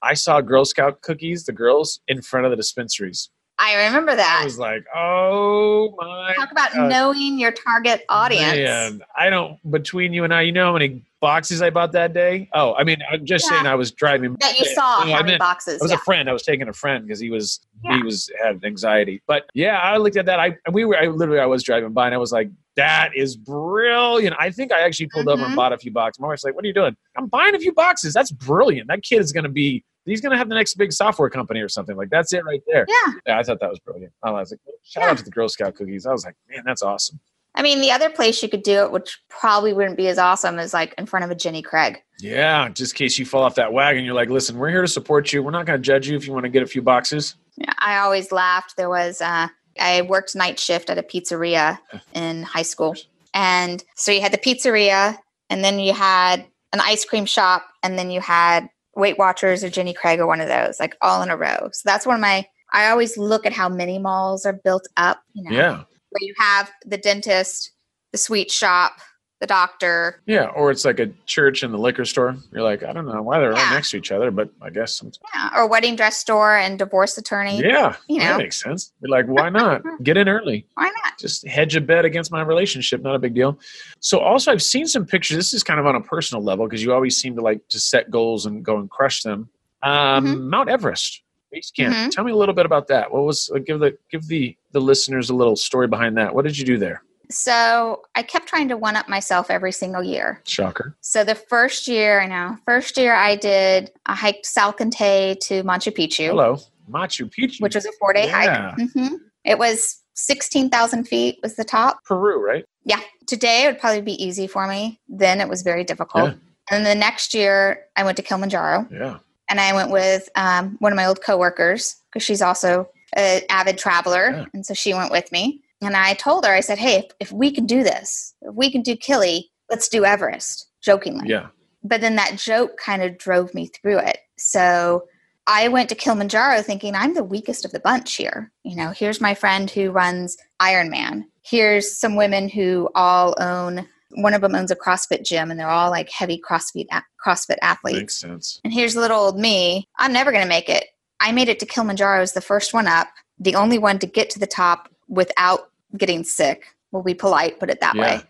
[0.04, 3.32] I saw Girl Scout cookies, the girls in front of the dispensaries.
[3.60, 4.40] I remember that.
[4.42, 6.90] I was like, oh my Talk about God.
[6.90, 8.54] knowing your target audience.
[8.54, 9.58] Man, I don't.
[9.72, 12.50] Between you and I, you know how many boxes I bought that day?
[12.54, 13.56] Oh, I mean, I'm just Yeah.
[13.58, 14.38] saying I was driving.
[14.42, 15.76] That you saw No, I how many meant- boxes.
[15.76, 15.98] It was yeah.
[15.98, 16.30] a friend.
[16.30, 17.98] I was taking a friend because he was Yeah.
[17.98, 19.24] he was had anxiety.
[19.28, 20.40] But yeah, I looked at that.
[20.40, 20.96] I and we were.
[20.96, 24.36] I literally I was driving by and I was like, that is brilliant.
[24.38, 25.56] I think I actually pulled over and mm-hmm.
[25.56, 26.20] bought a few boxes.
[26.22, 26.96] My wife's like, what are you doing?
[27.16, 28.14] I'm buying a few boxes.
[28.14, 28.88] That's brilliant.
[28.88, 29.84] That kid is going to be.
[30.08, 31.96] He's going to have the next big software company or something.
[31.96, 32.86] Like that's it right there.
[32.88, 33.14] yeah.
[33.28, 34.14] Yeah, I thought that was brilliant.
[34.24, 35.10] I was like, shout Yeah.
[35.12, 36.06] out to the Girl Scout cookies.
[36.06, 37.20] I was like, man, that's awesome.
[37.56, 40.60] I mean, the other place you could do it, which probably wouldn't be as awesome,
[40.60, 42.02] is like in front of a Jenny Craig.
[42.20, 44.88] Yeah, just in case you fall off that wagon, you're like, listen, we're here to
[44.88, 45.42] support you.
[45.42, 47.36] We're not going to judge you if you want to get a few boxes.
[47.58, 48.78] Yeah, I always laughed.
[48.78, 49.48] There was, uh,
[49.80, 51.80] I worked night shift at a pizzeria
[52.14, 52.96] in high school.
[53.34, 55.18] And so you had the pizzeria,
[55.50, 59.70] and then you had an ice cream shop, and then you had Weight Watchers or
[59.70, 61.70] Jenny Craig or one of those, like all in a row.
[61.72, 65.22] So that's one of my, I always look at how mini malls are built up,
[65.34, 65.76] you know, Yeah,
[66.10, 67.72] where you have the dentist,
[68.12, 68.94] the sweet shop,
[69.40, 70.46] the doctor, yeah.
[70.46, 72.36] Or it's like a church and the liquor store.
[72.52, 73.64] You're like, I don't know why they're Yeah.
[73.66, 75.20] right next to each other, but I guess sometimes.
[75.34, 77.60] yeah, or wedding dress store and divorce attorney.
[77.62, 78.38] Yeah, You that know.
[78.40, 78.94] makes sense.
[79.02, 79.84] You're like, why not?
[80.04, 80.66] Get in early.
[80.74, 81.18] Why not?
[81.20, 83.02] Just hedge a bet against my relationship.
[83.02, 83.60] Not a big deal.
[84.00, 85.38] So, also, I've seen some pictures.
[85.38, 87.80] This is kind of on a personal level because you always seem to like to
[87.80, 89.50] set goals and go and crush them.
[89.84, 90.50] Um, Mm-hmm.
[90.50, 91.22] Mount Everest
[91.52, 91.94] base camp.
[91.96, 92.12] Mhm.
[92.12, 93.12] Tell me a little bit about that.
[93.14, 96.34] What was uh, give the give the the listeners a little story behind that?
[96.36, 97.04] What did you do there?
[97.30, 100.42] So I kept trying to one up myself every single year.
[100.46, 100.96] Shocker.
[101.02, 105.92] So the first year, I know, first year I did, I hiked Salcantay to Machu
[105.96, 106.58] Picchu, Hello,
[106.90, 108.76] Machu Picchu, which was a four day Yeah.
[108.78, 108.90] hike.
[108.92, 112.04] hmm It was 16,000 feet was the top.
[112.06, 112.66] Peru, right?
[112.86, 113.02] Yeah.
[113.28, 115.00] Today it would probably be easy for me.
[115.10, 116.32] Then it was very difficult.
[116.32, 116.38] Yeah.
[116.72, 119.20] And the next year I went to Kilimanjaro Yeah.
[119.50, 123.78] and I went with um, one of my old coworkers because she's also an avid
[123.78, 124.32] traveler.
[124.32, 124.46] Yeah.
[124.54, 125.62] And so she went with me.
[125.82, 128.72] And I told her, I said, hey, if, if we can do this, if we
[128.72, 131.30] can do Kili, let's do Everest, jokingly.
[131.30, 131.48] Yeah.
[131.84, 134.18] But then that joke kind of drove me through it.
[134.38, 135.04] So
[135.46, 138.52] I went to Kilimanjaro thinking I'm the weakest of the bunch here.
[138.64, 141.26] You know, here's my friend who runs Ironman.
[141.44, 145.70] Here's some women who all own, one of them owns a CrossFit gym and they're
[145.70, 148.00] all like heavy CrossFit, a- CrossFit athletes.
[148.00, 148.62] Makes sense.
[148.64, 149.88] And here's little old me.
[149.98, 150.86] I'm never going to make it.
[151.22, 153.08] I made it to Kilimanjaro as the first one up,
[153.40, 156.66] the only one to get to the top without getting sick.
[156.92, 158.02] We'll be polite, put it that Yeah.
[158.02, 158.22] way.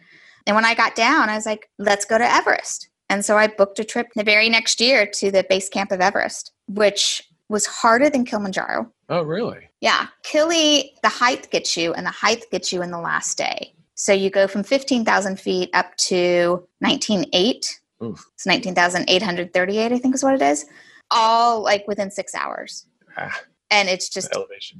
[0.45, 2.89] And when I got down, I was like, let's go to Everest.
[3.09, 6.01] And so I booked a trip the very next year to the base camp of
[6.01, 8.91] Everest, which was harder than Kilimanjaro.
[9.09, 9.69] Oh, really?
[9.79, 10.07] Yeah.
[10.23, 13.73] Kili, the height gets you, and the height gets you in the last day.
[13.95, 18.23] So you go from 15,000 feet up to 19.8 Oof.
[18.35, 20.65] It's 19,838, I think is what it is.
[21.09, 22.85] All like within six hours.
[23.17, 23.39] Ah,
[23.71, 24.31] And it's just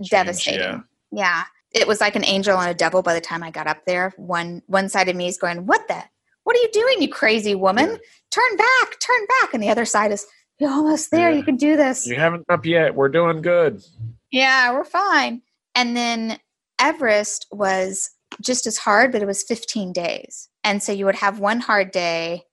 [0.10, 0.60] devastating.
[0.62, 0.80] Yeah.
[1.12, 1.44] Yeah.
[1.72, 4.14] It was like an angel and a devil by the time I got up there.
[4.18, 6.02] One one side of me is going, What the
[6.44, 7.90] what are you doing, you crazy woman?
[7.90, 7.98] Yeah.
[8.32, 9.54] Turn back, turn back.
[9.54, 10.26] And the other side is,
[10.60, 11.38] You're almost there, Yeah.
[11.38, 12.08] you can do this.
[12.08, 12.96] You haven't up yet.
[12.96, 13.84] We're doing good.
[14.32, 15.42] Yeah, we're fine.
[15.76, 16.40] And then
[16.80, 18.12] Everest was
[18.42, 20.50] just as hard, but it was 15 days.
[20.64, 22.44] And so you would have one hard day,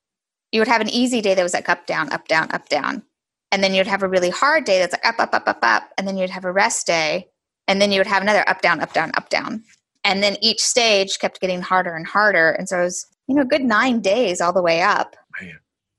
[0.52, 3.02] you would have an easy day that was like up, down, up, down, up, down.
[3.50, 5.90] And then you'd have a really hard day that's like up, up, up, up, up.
[5.98, 7.28] And then you'd have a rest day.
[7.66, 9.62] And then you would have another up, down, up, down, up, down.
[10.04, 12.50] And then each stage kept getting harder and harder.
[12.50, 15.16] And so it was, you know, a good nine days all the way up.
[15.40, 15.58] Man.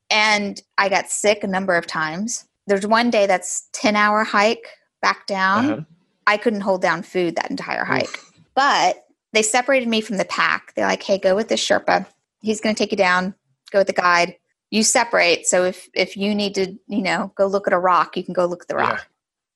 [0.09, 2.45] And I got sick a number of times.
[2.68, 4.68] There's one day that's 10 hour hike
[5.01, 5.70] back down.
[5.72, 5.82] Uh-huh.
[6.28, 8.03] I couldn't hold down food that entire hike.
[8.03, 8.34] Oof.
[8.55, 10.74] But they separated me from the pack.
[10.76, 12.07] They're like, "Hey, go with this Sherpa.
[12.39, 13.36] He's going to take you down.
[13.72, 14.36] Go with the guide.
[14.72, 15.45] You separate.
[15.45, 18.34] So if if you need to, you know, go look at a rock, you can
[18.34, 19.03] go look at the rock." Yeah.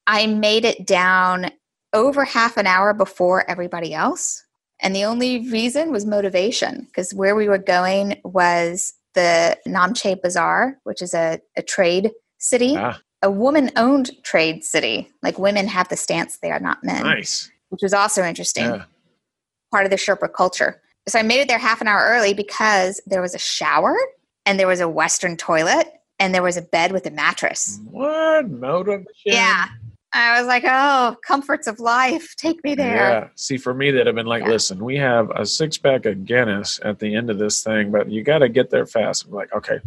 [0.05, 1.51] I made it down
[1.93, 4.45] over half an hour before everybody else.
[4.81, 10.77] And the only reason was motivation because where we were going was the Namche Bazaar,
[10.83, 15.09] which is a, a trade city, Ah, a woman owned trade city.
[15.21, 17.51] Like women have the stance there, not men nice.
[17.69, 18.83] which was also interesting, Yeah.
[19.71, 20.81] part of the Sherpa culture.
[21.07, 23.97] So I made it there half an hour early because there was a shower
[24.45, 25.87] and there was a Western toilet
[26.19, 27.79] and there was a bed with a mattress.
[27.89, 29.07] What motivation?
[29.25, 29.65] Yeah.
[30.13, 32.95] I was like, oh, comforts of life, take me there.
[32.95, 33.27] Yeah.
[33.35, 34.49] See, for me, that have been like, Yeah.
[34.49, 38.09] listen, we have a six pack of Guinness at the end of this thing, but
[38.09, 39.25] you got to get there fast.
[39.25, 39.79] I'm like, okay,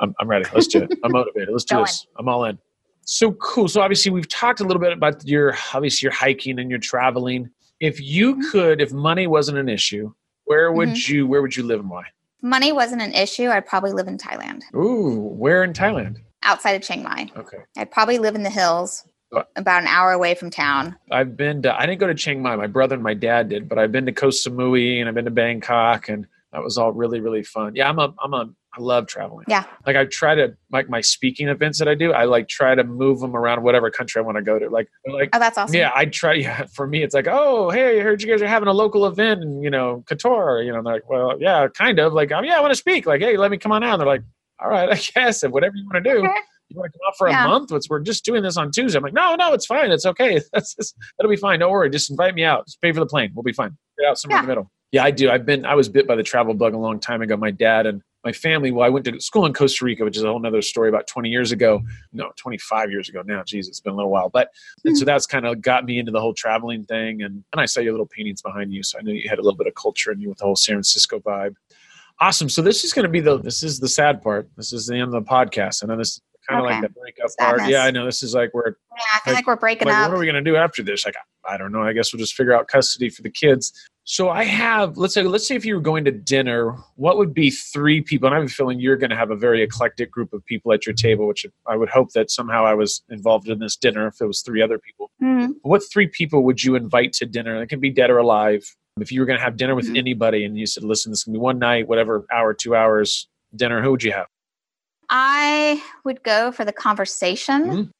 [0.00, 0.44] I'm, I'm ready.
[0.52, 0.98] Let's do it.
[1.04, 1.50] I'm motivated.
[1.50, 2.06] Let's do this.
[2.18, 2.58] I'm all in.
[3.02, 3.68] So cool.
[3.68, 7.50] So obviously, we've talked a little bit about your obviously your hiking and your traveling.
[7.80, 8.50] If you Mhm.
[8.50, 10.12] could, if money wasn't an issue,
[10.44, 11.12] where would Mm-hmm.
[11.14, 12.04] you where would you live and why?
[12.42, 13.48] Money wasn't an issue.
[13.48, 16.18] I'd probably live in Thailand, Ooh, where in Thailand?
[16.42, 17.30] outside of Chiang Mai.
[17.36, 17.58] Okay.
[17.76, 19.04] I'd probably live in the hills,
[19.56, 20.96] about an hour away from town.
[21.10, 22.56] I've been to, I didn't go to Chiang Mai.
[22.56, 25.24] My brother and my dad did, but I've been to Koh Samui and I've been
[25.26, 27.76] to Bangkok and that was all really, really fun.
[27.76, 29.44] Yeah, I'm a, I'm a, I love traveling.
[29.48, 29.64] Yeah.
[29.86, 32.82] Like I try to, like my speaking events that I do, I like try to
[32.84, 34.68] move them around whatever country I want to go to.
[34.68, 35.74] Like, like, Oh, that's awesome.
[35.76, 36.34] yeah, I try.
[36.40, 39.06] Yeah, for me, it's like, oh, hey, I heard you guys are having a local
[39.06, 40.64] event in, you know, Qatar.
[40.64, 42.12] You know, they're like, well, yeah, kind of.
[42.12, 43.06] Like, oh, yeah, I want to speak.
[43.06, 43.94] Like, hey, let me come on out.
[43.94, 44.22] And they're like,
[44.60, 46.18] all right, I guess, and whatever you want to do.
[46.20, 46.34] Okay.
[46.70, 47.44] You want to come out for Yeah.
[47.44, 47.72] a month?
[47.72, 48.96] It's, we're just doing this on Tuesday.
[48.96, 49.90] I'm like, no, no, it's fine.
[49.90, 50.40] It's okay.
[50.52, 51.58] That's just, that'll be fine.
[51.58, 51.90] Don't worry.
[51.90, 52.66] Just invite me out.
[52.66, 53.32] Just pay for the plane.
[53.34, 53.76] We'll be fine.
[53.98, 54.70] Get out somewhere in the middle.
[54.92, 55.30] Yeah, I do.
[55.30, 55.64] I've been.
[55.64, 57.36] I was bit by the travel bug a long time ago.
[57.36, 58.72] My dad and my family.
[58.72, 60.88] Well, I went to school in Costa Rica, which is a whole nother story.
[60.88, 61.80] About 20 years ago.
[62.12, 63.44] No, 25 years ago now.
[63.44, 64.30] Jesus, it's been a little while.
[64.30, 64.50] But
[64.84, 65.06] and so hmm.
[65.06, 67.22] that's kind of got me into the whole traveling thing.
[67.22, 69.42] And and I saw your little paintings behind you, so I knew you had a
[69.42, 71.54] little bit of culture in you with the whole San Francisco vibe.
[72.18, 72.48] Awesome.
[72.48, 73.38] So this is going to be the.
[73.38, 74.48] This is the sad part.
[74.56, 75.84] This is the end of the podcast.
[75.84, 76.74] I know this is kind of Okay.
[76.74, 77.68] like the breakup part.
[77.68, 78.04] Yeah, I know.
[78.04, 80.10] This is like where Yeah, I feel Like- like, we're breaking like, up.
[80.10, 81.04] what are we going to do after this?
[81.04, 81.14] Like,
[81.48, 81.82] I don't know.
[81.82, 83.72] I guess we'll just figure out custody for the kids.
[84.04, 87.32] So I have, let's say, let's say if you were going to dinner, what would
[87.32, 88.26] be three people?
[88.26, 90.72] And I have a feeling you're going to have a very eclectic group of people
[90.72, 94.06] at your table, which I would hope that somehow I was involved in this dinner
[94.08, 95.10] if it was three other people.
[95.22, 95.54] Mhm.
[95.62, 97.62] What three people would you invite to dinner?
[97.62, 98.64] It can be dead or alive.
[99.00, 99.98] If you were going to have dinner with Mhm.
[99.98, 103.80] anybody and you said, listen, this can be one night, whatever, hour, two hours dinner,
[103.82, 104.26] who would you have?
[105.10, 107.90] I would go for the conversation, Mhm.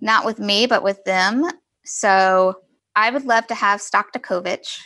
[0.00, 1.48] not with me, but with them.
[1.84, 2.60] So
[2.96, 4.78] I would love to have Shostakovich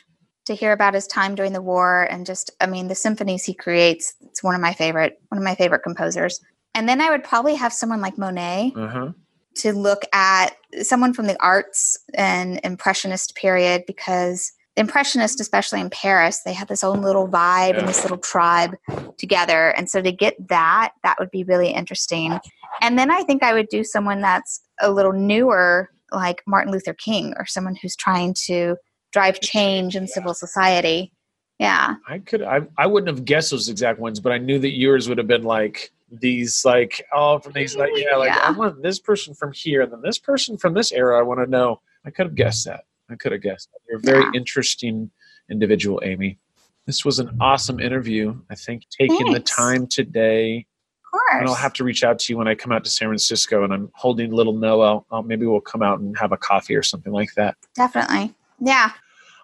[0.45, 3.55] to hear about his time during the war and just, I mean, the symphonies he
[3.55, 4.14] creates.
[4.20, 6.41] It's one of my favorite, one of my favorite composers.
[6.74, 9.12] And then I would probably have someone like Monet Uh huh.
[9.57, 16.41] to look at someone from the arts and impressionist period because impressionists especially in paris
[16.45, 17.81] they had this own little vibe Yeah.
[17.81, 18.75] and this little tribe
[19.18, 22.39] together and so to get that that would be really interesting
[22.81, 26.95] and then i think i would do someone that's a little newer like martin luther
[26.95, 28.77] king or someone who's trying to
[29.12, 31.12] drive change in civil society
[31.59, 34.70] yeah I could I I wouldn't have guessed those exact ones, but I knew that
[34.77, 38.83] yours would have been like these like oh from these like yeah like I want
[38.83, 41.81] this person from here and then this person from this era I want to know.
[42.05, 42.85] I could have guessed that.
[43.12, 43.68] I could have guessed.
[43.88, 45.10] You're a very interesting
[45.50, 46.38] individual, Amy.
[46.86, 48.34] This was an awesome interview.
[48.50, 50.66] I think taking the time today,
[51.04, 52.90] of course and I'll have to reach out to you when I come out to
[52.90, 55.02] San Francisco and I'm holding little Noah.
[55.10, 57.56] I'll, maybe we'll come out and have a coffee or something like that.
[57.74, 58.92] definitely yeah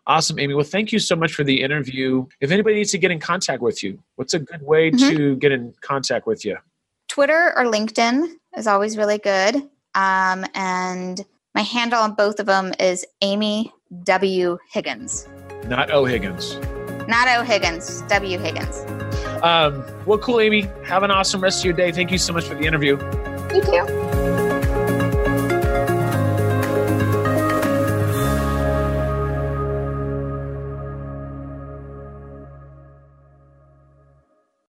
[0.06, 0.54] Awesome, Amy.
[0.54, 2.24] Well, thank you so much for the interview.
[2.40, 4.98] If anybody needs to get in contact with you, what's a good way Mhm.
[5.10, 6.56] to get in contact with you?
[7.08, 9.56] Twitter or LinkedIn is always really good.
[9.94, 11.22] Um, and
[11.59, 13.72] my handle on both of them is Amy
[14.04, 14.59] W.
[14.70, 15.26] Higgins.
[15.64, 16.54] Not O Higgins.
[17.09, 17.42] Not O.
[17.42, 18.38] Higgins, W.
[18.38, 18.84] Higgins.
[19.42, 20.68] Um, well, cool, Amy.
[20.84, 21.90] Have an awesome rest of your day.
[21.90, 22.96] Thank you so much for the interview.
[23.52, 24.47] You too.